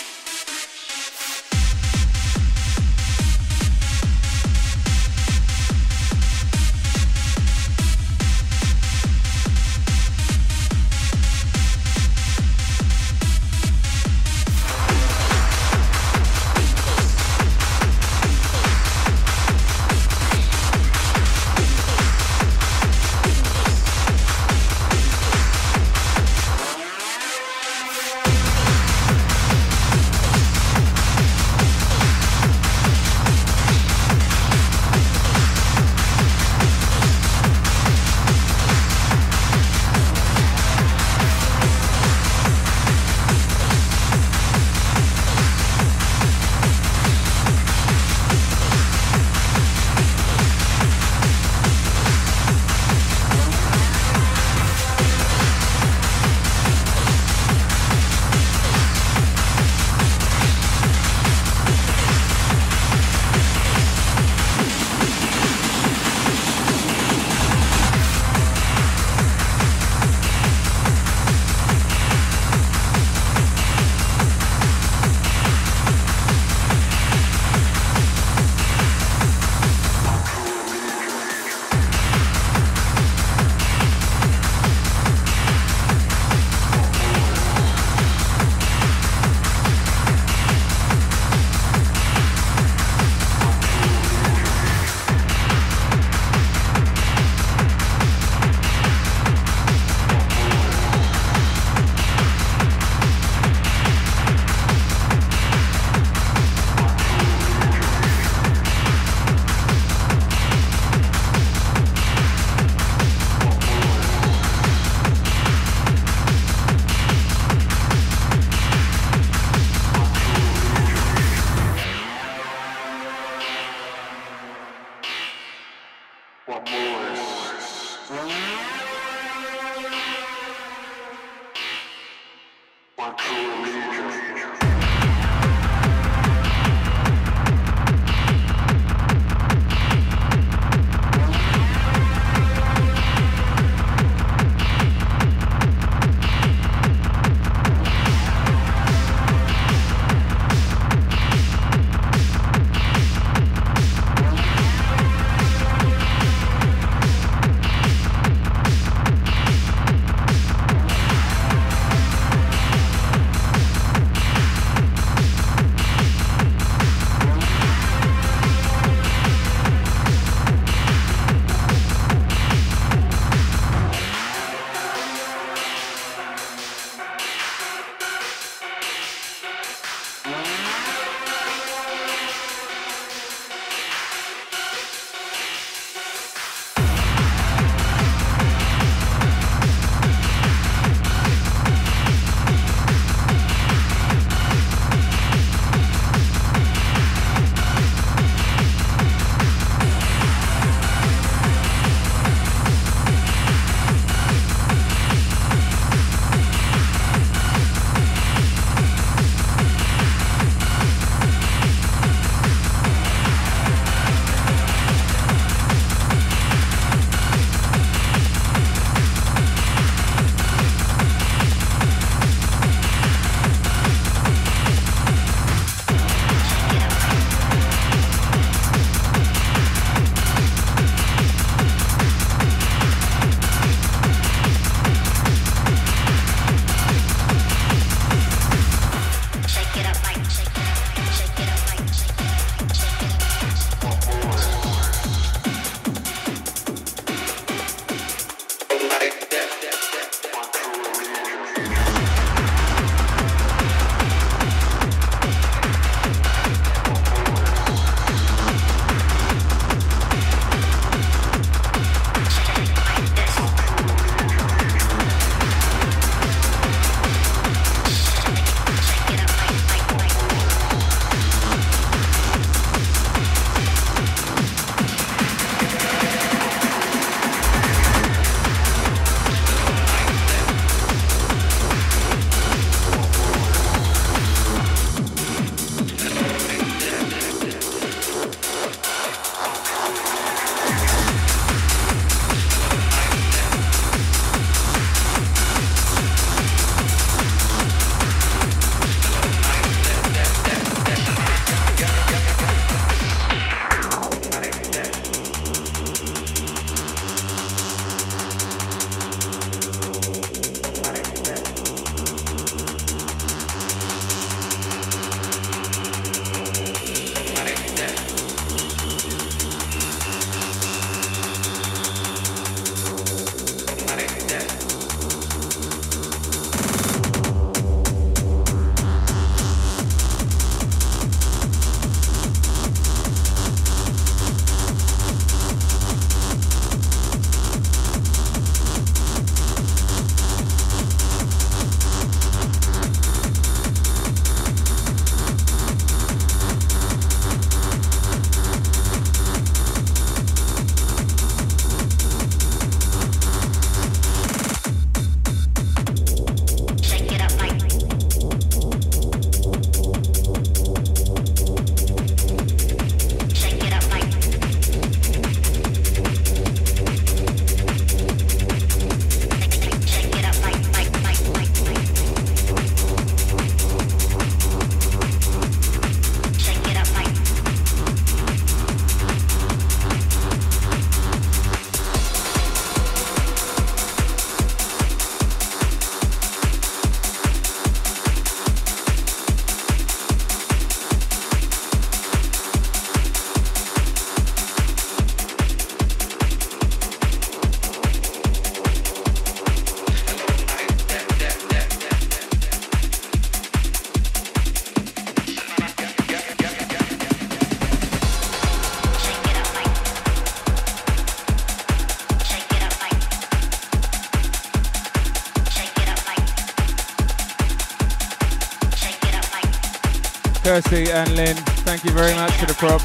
Kirsty 420.63 420.91
and 420.91 421.17
Lynn, 421.17 421.37
thank 421.65 421.85
you 421.85 421.91
very 421.93 422.15
much 422.15 422.33
for 422.33 422.45
the 422.45 422.53
props. 422.53 422.85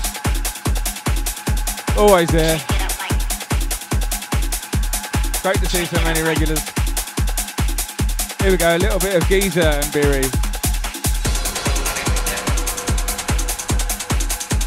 Always 1.98 2.30
there. 2.30 2.58
Great 5.42 5.58
to 5.58 5.66
see 5.66 5.84
so 5.84 6.02
many 6.04 6.22
regulars. 6.22 6.64
Here 8.40 8.52
we 8.52 8.58
go, 8.58 8.78
a 8.78 8.80
little 8.80 9.00
bit 9.00 9.16
of 9.16 9.28
Geezer 9.28 9.60
and 9.60 9.86
Biri. 9.92 10.32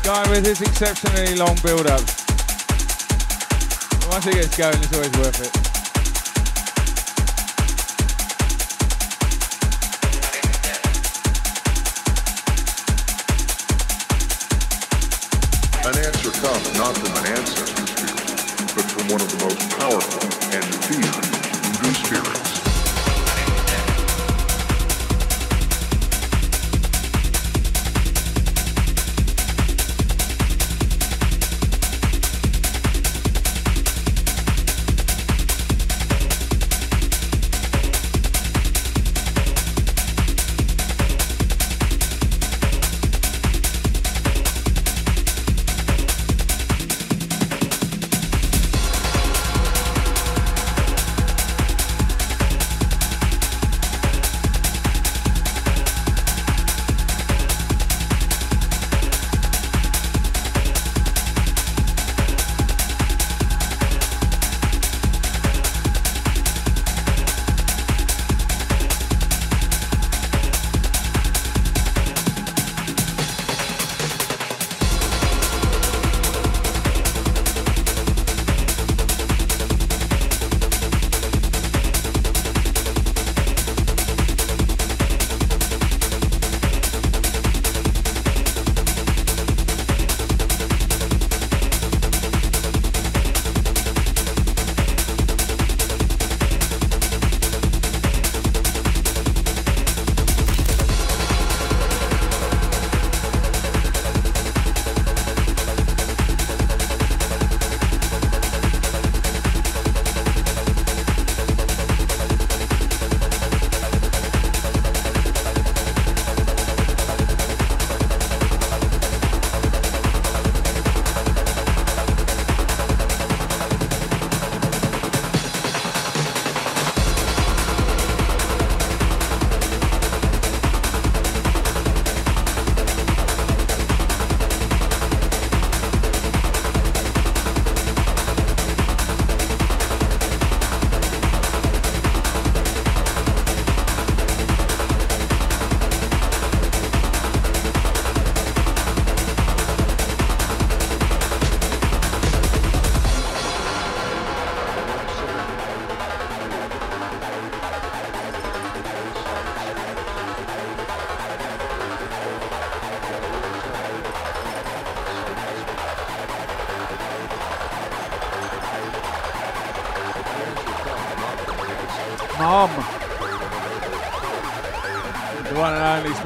Guy 0.04 0.28
with 0.30 0.44
his 0.44 0.60
exceptionally 0.60 1.34
long 1.36 1.56
build-up. 1.62 2.02
Once 4.10 4.26
it 4.26 4.34
gets 4.34 4.56
going, 4.56 4.76
it's 4.76 4.94
always 4.94 5.12
worth 5.16 5.40
it. 5.40 5.67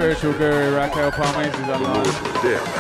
Spiritual 0.03 0.33
guru 0.33 0.75
Raquel 0.75 1.13
Parmes 1.13 1.55
is 1.55 1.69
online. 1.69 2.72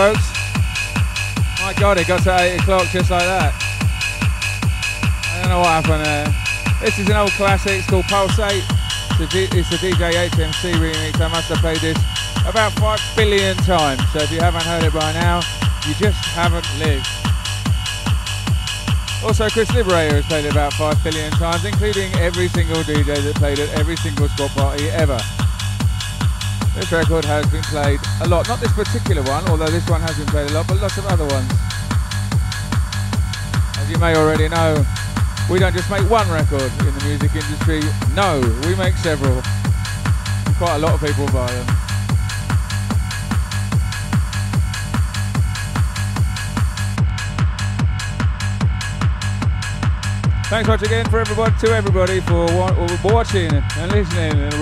Folks. 0.00 0.32
My 1.60 1.74
God, 1.76 2.00
it 2.00 2.08
got 2.08 2.22
to 2.22 2.32
8 2.32 2.56
o'clock 2.56 2.88
just 2.88 3.10
like 3.10 3.28
that. 3.28 3.52
I 5.28 5.44
don't 5.44 5.50
know 5.52 5.60
what 5.60 5.68
happened 5.76 6.08
there. 6.08 6.24
This 6.80 6.98
is 6.98 7.04
an 7.10 7.16
old 7.20 7.36
classic. 7.36 7.84
It's 7.84 7.86
called 7.86 8.08
Pulsate. 8.08 8.64
It's 9.20 9.68
the 9.68 9.76
DJ 9.76 10.16
HMC 10.32 10.80
remix. 10.80 11.20
I 11.20 11.28
must 11.28 11.52
have 11.52 11.58
played 11.58 11.84
this 11.84 11.98
about 12.48 12.72
5 12.80 12.98
billion 13.14 13.54
times. 13.68 14.00
So 14.16 14.20
if 14.24 14.32
you 14.32 14.40
haven't 14.40 14.64
heard 14.64 14.84
it 14.84 14.94
by 14.94 15.12
now, 15.12 15.44
you 15.84 15.92
just 16.00 16.16
haven't 16.32 16.64
lived. 16.80 17.04
Also, 19.20 19.50
Chris 19.50 19.68
Liberator 19.74 20.16
has 20.16 20.24
played 20.24 20.46
it 20.46 20.52
about 20.52 20.72
5 20.80 21.04
billion 21.04 21.30
times, 21.32 21.66
including 21.66 22.08
every 22.14 22.48
single 22.48 22.80
DJ 22.88 23.20
that 23.20 23.36
played 23.36 23.60
at 23.60 23.68
every 23.76 23.96
single 23.96 24.28
squad 24.28 24.48
party 24.56 24.88
ever. 24.96 25.20
This 26.72 26.90
record 26.90 27.26
has 27.26 27.44
been 27.52 27.60
played 27.64 27.99
a 28.22 28.28
lot. 28.28 28.48
Not 28.48 28.60
this 28.60 28.72
particular 28.72 29.22
one, 29.22 29.46
although 29.48 29.68
this 29.68 29.88
one 29.88 30.00
has 30.00 30.16
been 30.16 30.26
played 30.26 30.50
a 30.50 30.54
lot, 30.54 30.66
but 30.68 30.80
lots 30.80 30.98
of 30.98 31.06
other 31.06 31.26
ones. 31.26 31.50
As 33.78 33.90
you 33.90 33.98
may 33.98 34.14
already 34.16 34.48
know, 34.48 34.84
we 35.50 35.58
don't 35.58 35.74
just 35.74 35.90
make 35.90 36.08
one 36.10 36.28
record 36.30 36.70
in 36.86 36.94
the 36.94 37.04
music 37.04 37.34
industry. 37.34 37.80
No, 38.14 38.40
we 38.66 38.74
make 38.76 38.94
several. 38.96 39.40
Quite 40.58 40.76
a 40.76 40.78
lot 40.78 40.94
of 40.94 41.00
people 41.00 41.26
buy 41.26 41.50
them. 41.50 41.66
Thanks 50.50 50.68
once 50.68 50.82
again 50.82 51.08
for 51.08 51.20
everybody 51.20 51.54
to 51.60 51.68
everybody 51.68 52.20
for 52.20 52.46
watching 53.04 53.52
and 53.54 53.92
listening 53.92 54.32
and, 54.42 54.54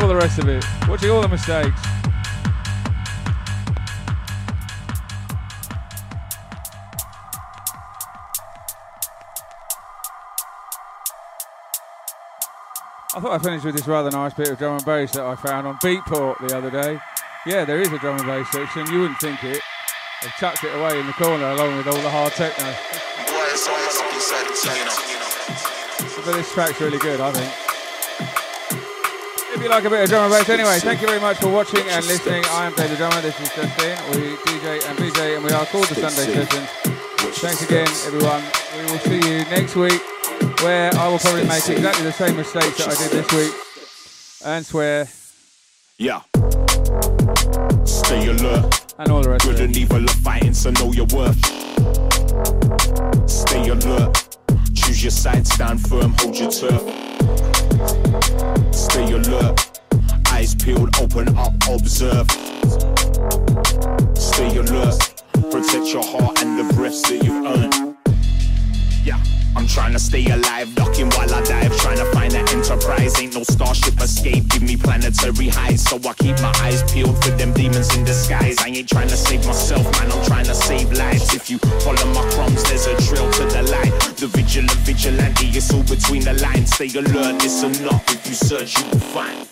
all 0.00 0.08
the 0.08 0.16
rest 0.16 0.38
of 0.38 0.48
it. 0.48 0.64
All 1.04 1.20
the 1.20 1.28
mistakes. 1.28 1.80
I 13.14 13.20
thought 13.20 13.30
I'd 13.30 13.42
finish 13.42 13.62
with 13.62 13.76
this 13.76 13.86
rather 13.86 14.10
nice 14.10 14.34
bit 14.34 14.48
of 14.48 14.58
drum 14.58 14.76
and 14.76 14.84
bass 14.84 15.12
that 15.12 15.22
I 15.22 15.36
found 15.36 15.68
on 15.68 15.76
Beatport 15.76 16.46
the 16.46 16.56
other 16.56 16.70
day. 16.70 16.98
Yeah, 17.46 17.64
there 17.64 17.80
is 17.80 17.92
a 17.92 17.98
drum 17.98 18.16
and 18.18 18.26
bass 18.26 18.50
section. 18.50 18.86
You 18.92 19.02
wouldn't 19.02 19.20
think 19.20 19.44
it. 19.44 19.62
They've 20.22 20.32
tucked 20.40 20.64
it 20.64 20.74
away 20.74 20.98
in 20.98 21.06
the 21.06 21.12
corner 21.12 21.50
along 21.50 21.76
with 21.76 21.86
all 21.86 22.02
the 22.02 22.10
hard 22.10 22.32
techno. 22.32 22.74
But 26.24 26.32
this 26.32 26.52
track's 26.52 26.80
really 26.80 26.98
good, 26.98 27.20
I 27.20 27.32
think. 27.32 27.65
You 29.66 29.72
like 29.72 29.84
a 29.84 29.90
bit 29.90 30.04
of 30.04 30.08
drum 30.08 30.22
and 30.22 30.32
bass, 30.32 30.48
anyway, 30.48 30.78
thank 30.78 31.00
you 31.00 31.08
very 31.08 31.18
much 31.18 31.38
for 31.38 31.48
watching 31.48 31.84
and 31.88 32.06
listening. 32.06 32.44
I 32.50 32.66
am 32.66 32.74
David 32.74 32.98
Drummer, 32.98 33.20
this 33.20 33.34
is 33.40 33.48
Justin, 33.52 33.98
we 34.12 34.36
DJ 34.36 34.88
and 34.88 34.96
BJ, 34.96 35.34
and 35.34 35.44
we 35.44 35.50
are 35.50 35.66
called 35.66 35.88
the 35.88 35.96
Sunday 35.96 36.32
Sessions. 36.32 36.68
Thanks 37.40 37.62
again, 37.64 37.88
everyone. 38.06 38.44
We 38.76 38.92
will 38.92 39.00
see 39.00 39.16
you 39.16 39.44
next 39.46 39.74
week 39.74 40.00
where 40.62 40.94
I 40.94 41.08
will 41.08 41.18
probably 41.18 41.42
make 41.48 41.68
exactly 41.68 42.04
the 42.04 42.12
same 42.12 42.36
mistakes 42.36 42.78
that 42.78 42.90
I 42.90 42.94
did 42.94 43.10
this 43.10 43.32
week 43.32 43.52
and 44.44 44.64
swear. 44.64 45.08
Yeah. 45.98 46.20
Stay 47.84 48.28
alert. 48.28 48.94
And 48.98 49.10
all 49.10 49.22
the 49.22 49.30
rest 49.30 49.46
Good 49.46 49.58
and 49.58 49.76
evil 49.76 50.04
are 50.04 50.18
fighting, 50.22 50.54
so 50.54 50.70
know 50.70 50.92
your 50.92 51.06
worth. 51.06 51.44
Stay 53.28 53.68
alert. 53.68 54.28
Choose 54.76 55.02
your 55.02 55.10
side, 55.10 55.44
stand 55.44 55.84
firm, 55.84 56.14
hold 56.18 56.38
your 56.38 56.52
turf. 56.52 56.84
Stay 58.96 59.12
alert. 59.12 59.80
Eyes 60.32 60.54
peeled, 60.54 60.96
open 60.98 61.28
up, 61.36 61.52
observe. 61.68 62.30
Stay 64.16 64.56
alert. 64.56 65.22
Protect 65.50 65.92
your 65.92 66.02
heart 66.02 66.42
and 66.42 66.58
the 66.58 66.72
breaths 66.74 67.02
that 67.02 67.22
you've 67.22 67.44
earned. 67.44 67.94
Yeah. 69.04 69.22
I'm 69.54 69.66
trying 69.66 69.92
to 69.92 69.98
stay 69.98 70.24
alive, 70.26 70.74
ducking 70.74 71.10
while 71.10 71.32
I 71.32 71.42
dive. 71.42 71.76
Trying 71.78 71.96
to 71.96 72.04
find 72.12 72.32
an 72.34 72.48
enterprise, 72.48 73.20
ain't 73.20 73.34
no 73.34 73.42
starship 73.42 74.00
escape. 74.00 74.48
Give 74.48 74.62
me 74.62 74.76
planetary 74.76 75.48
highs, 75.48 75.82
so 75.82 75.96
I 75.96 76.12
keep 76.14 76.38
my 76.40 76.52
eyes 76.60 76.82
peeled 76.92 77.22
for 77.24 77.30
them 77.30 77.52
demons 77.52 77.94
in 77.96 78.04
disguise. 78.04 78.56
I 78.60 78.68
ain't 78.68 78.88
trying 78.88 79.08
to 79.08 79.16
save 79.16 79.44
myself, 79.46 79.84
man, 79.92 80.12
I'm 80.12 80.24
trying 80.26 80.44
to 80.46 80.54
save 80.54 80.92
lives. 80.92 81.34
If 81.34 81.50
you 81.50 81.58
Stay 86.76 86.98
alert, 86.98 87.42
listen 87.42 87.88
up. 87.88 88.02
If 88.10 88.26
you 88.26 88.34
search, 88.34 88.78
you 88.78 88.84
will 88.90 88.98
find. 88.98 89.48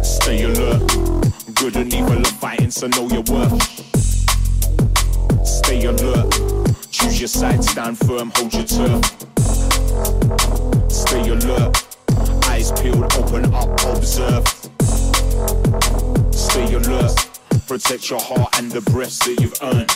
Stay 0.00 0.44
alert. 0.44 0.80
Good 1.56 1.74
and 1.74 1.92
evil 1.92 2.20
are 2.20 2.24
fighting, 2.24 2.70
so 2.70 2.86
know 2.86 3.08
your 3.08 3.22
worth. 3.22 3.60
Stay 5.44 5.86
alert. 5.86 6.32
Choose 6.92 7.18
your 7.20 7.26
side, 7.26 7.64
stand 7.64 7.98
firm, 7.98 8.30
hold 8.36 8.54
your 8.54 8.62
turf. 8.62 9.04
Stay 10.88 11.28
alert, 11.28 11.84
eyes 12.46 12.70
peeled, 12.80 13.12
open 13.14 13.52
up, 13.52 13.70
observe. 13.86 14.46
Stay 16.32 16.74
alert, 16.74 17.28
protect 17.66 18.08
your 18.08 18.20
heart 18.20 18.56
and 18.56 18.70
the 18.70 18.82
breaths 18.92 19.18
that 19.26 19.40
you've 19.40 19.60
earned. 19.62 19.90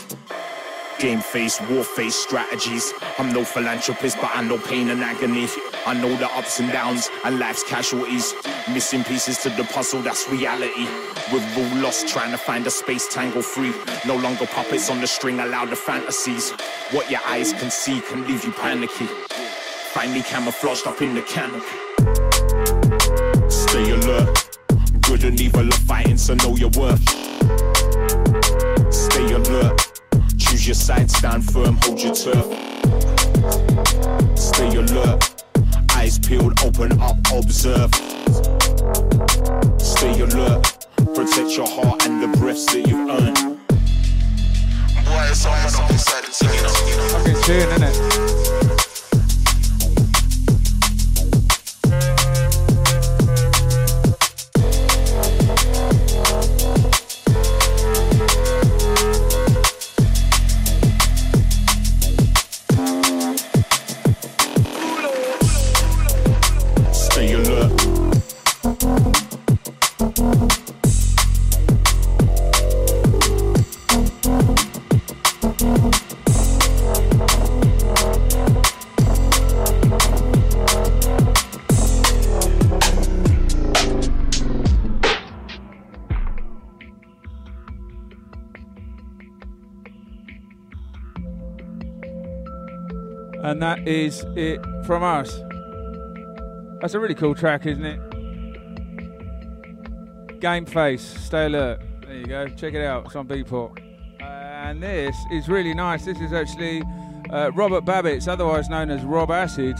Game 0.98 1.20
face, 1.20 1.60
war 1.62 1.84
face 1.84 2.14
strategies. 2.14 2.92
I'm 3.18 3.32
no 3.32 3.44
philanthropist, 3.44 4.16
but 4.20 4.30
I 4.34 4.42
know 4.42 4.58
pain 4.58 4.90
and 4.90 5.02
agony. 5.02 5.48
I 5.86 5.94
know 5.94 6.16
the 6.16 6.26
ups 6.28 6.60
and 6.60 6.72
downs 6.72 7.10
and 7.24 7.38
life's 7.38 7.62
casualties. 7.64 8.32
Missing 8.72 9.04
pieces 9.04 9.38
to 9.38 9.50
the 9.50 9.64
puzzle, 9.64 10.02
that's 10.02 10.28
reality. 10.30 10.86
We're 11.32 11.46
all 11.58 11.76
lost 11.82 12.08
trying 12.08 12.30
to 12.30 12.38
find 12.38 12.66
a 12.66 12.70
space 12.70 13.08
tangle 13.12 13.42
free. 13.42 13.74
No 14.06 14.16
longer 14.16 14.46
puppets 14.46 14.88
on 14.88 15.00
the 15.00 15.06
string, 15.06 15.40
allow 15.40 15.64
the 15.64 15.76
fantasies. 15.76 16.52
What 16.92 17.10
your 17.10 17.20
eyes 17.26 17.52
can 17.52 17.70
see 17.70 18.00
can 18.00 18.26
leave 18.26 18.44
you 18.44 18.52
panicky. 18.52 19.06
Finally 19.92 20.22
camouflaged 20.22 20.86
up 20.86 21.02
in 21.02 21.14
the 21.14 21.22
canopy. 21.22 21.66
Stay 23.50 23.90
alert. 23.90 24.58
Good 25.02 25.24
and 25.24 25.40
evil 25.40 25.68
are 25.68 25.72
fighting, 25.72 26.16
so 26.16 26.34
know 26.34 26.56
your 26.56 26.70
worth. 26.70 27.02
Stay 28.92 29.32
alert. 29.32 29.93
Choose 30.64 30.88
your 30.88 30.96
side, 30.96 31.10
stand 31.10 31.44
firm, 31.44 31.76
hold 31.82 32.00
your 32.00 32.14
turf. 32.14 32.46
Stay 34.34 34.74
alert. 34.74 35.44
Eyes 35.90 36.18
peeled, 36.18 36.58
open 36.64 36.98
up, 37.02 37.18
observe. 37.34 37.94
Stay 39.78 40.18
alert. 40.22 40.86
Protect 41.14 41.54
your 41.54 41.68
heart 41.68 42.06
and 42.06 42.22
the 42.22 42.34
breaths 42.38 42.64
that 42.72 42.86
you've 42.86 43.10
earned. 43.10 43.58
Boy, 45.04 45.28
it's 45.28 45.44
team, 46.38 46.48
you 46.50 46.62
know. 46.62 46.68
Fucking 47.10 47.42
tune, 47.42 47.68
innit? 47.68 48.63
And 93.54 93.62
that 93.62 93.86
is 93.86 94.26
it 94.34 94.60
from 94.84 95.04
us. 95.04 95.40
That's 96.80 96.94
a 96.94 96.98
really 96.98 97.14
cool 97.14 97.36
track, 97.36 97.66
isn't 97.66 97.84
it? 97.84 98.00
Game 100.40 100.66
Face, 100.66 101.00
stay 101.00 101.46
alert. 101.46 101.80
There 102.00 102.16
you 102.16 102.26
go, 102.26 102.48
check 102.48 102.74
it 102.74 102.84
out. 102.84 103.04
It's 103.06 103.14
on 103.14 103.28
Beatport. 103.28 103.78
And 104.20 104.82
this 104.82 105.16
is 105.30 105.48
really 105.48 105.72
nice. 105.72 106.04
This 106.04 106.18
is 106.18 106.32
actually 106.32 106.82
uh, 107.30 107.52
Robert 107.54 107.84
Babicz, 107.84 108.26
otherwise 108.26 108.68
known 108.68 108.90
as 108.90 109.04
Rob 109.04 109.30
Acid, 109.30 109.76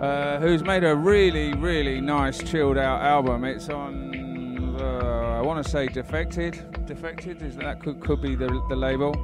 uh, 0.00 0.40
who's 0.40 0.64
made 0.64 0.82
a 0.82 0.96
really, 0.96 1.52
really 1.52 2.00
nice 2.00 2.38
chilled 2.38 2.78
out 2.78 3.02
album. 3.02 3.44
It's 3.44 3.68
on, 3.68 4.78
uh, 4.80 5.36
I 5.38 5.42
want 5.42 5.62
to 5.62 5.70
say 5.70 5.88
Defected. 5.88 6.86
Defected, 6.86 7.42
is 7.42 7.56
that 7.56 7.80
could, 7.80 8.00
could 8.00 8.22
be 8.22 8.34
the, 8.34 8.48
the 8.70 8.76
label. 8.76 9.14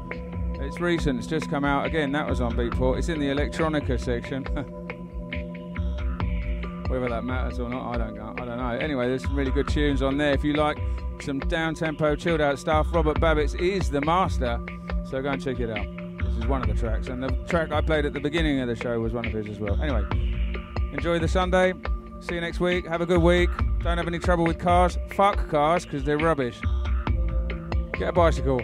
It's 0.61 0.79
recent, 0.79 1.19
it's 1.19 1.27
just 1.27 1.49
come 1.49 1.65
out. 1.65 1.87
Again, 1.87 2.13
that 2.13 2.29
was 2.29 2.43
on 2.43 2.53
Beatport. 2.53 2.99
It's 2.99 3.09
in 3.09 3.19
the 3.19 3.29
electronica 3.29 3.99
section. 3.99 4.45
Whether 6.89 7.09
that 7.09 7.25
matters 7.25 7.59
or 7.59 7.71
not, 7.71 7.95
I 7.95 7.99
don't 7.99 8.15
know. 8.15 8.35
I 8.37 8.45
don't 8.45 8.59
know. 8.59 8.69
Anyway, 8.69 9.09
there's 9.09 9.23
some 9.23 9.35
really 9.35 9.53
good 9.53 9.69
tunes 9.69 10.03
on 10.03 10.19
there. 10.19 10.33
If 10.33 10.45
you 10.45 10.53
like 10.53 10.77
some 11.23 11.39
down 11.39 11.75
tempo, 11.75 12.15
chilled 12.15 12.43
out 12.43 12.59
stuff. 12.59 12.89
Robert 12.93 13.19
Babicz 13.19 13.59
is 13.59 13.91
the 13.91 14.03
master, 14.03 14.61
so 15.09 15.23
go 15.23 15.31
and 15.31 15.43
check 15.43 15.61
it 15.61 15.71
out. 15.71 15.87
This 16.23 16.37
is 16.37 16.47
one 16.47 16.61
of 16.61 16.69
the 16.69 16.75
tracks, 16.75 17.09
and 17.09 17.23
the 17.23 17.31
track 17.49 17.73
I 17.73 17.81
played 17.81 18.05
at 18.05 18.13
the 18.13 18.21
beginning 18.21 18.61
of 18.61 18.69
the 18.69 18.77
show 18.77 19.01
was 19.01 19.15
one 19.15 19.25
of 19.25 19.33
his 19.33 19.47
as 19.47 19.59
well. 19.59 19.81
Anyway, 19.81 20.05
enjoy 20.93 21.19
the 21.19 21.29
Sunday. 21.29 21.73
See 22.21 22.35
you 22.35 22.43
next 22.43 22.61
week. 22.61 22.87
Have 22.87 23.01
a 23.01 23.07
good 23.07 23.23
week. 23.23 23.49
Don't 23.83 23.97
have 23.97 24.07
any 24.07 24.19
trouble 24.19 24.45
with 24.45 24.59
cars. 24.59 24.99
Fuck 25.13 25.49
cars 25.49 25.87
because 25.87 26.05
they're 26.05 26.19
rubbish. 26.19 26.61
Get 27.95 28.11
a 28.11 28.13
bicycle 28.13 28.61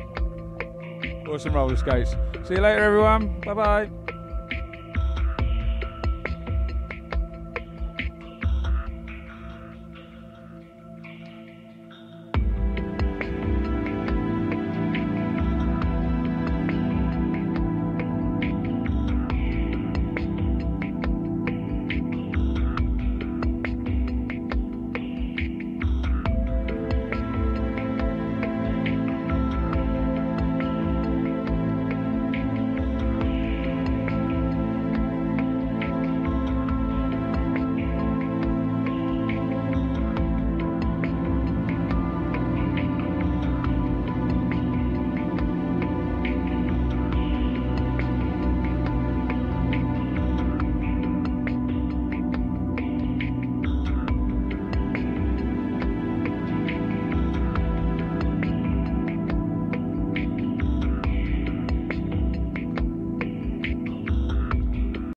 or 1.28 1.38
some 1.38 1.52
roller 1.54 1.76
skates. 1.76 2.16
See 2.44 2.54
you 2.54 2.60
later, 2.60 2.82
everyone. 2.82 3.40
Bye 3.40 3.54
bye. 3.54 4.05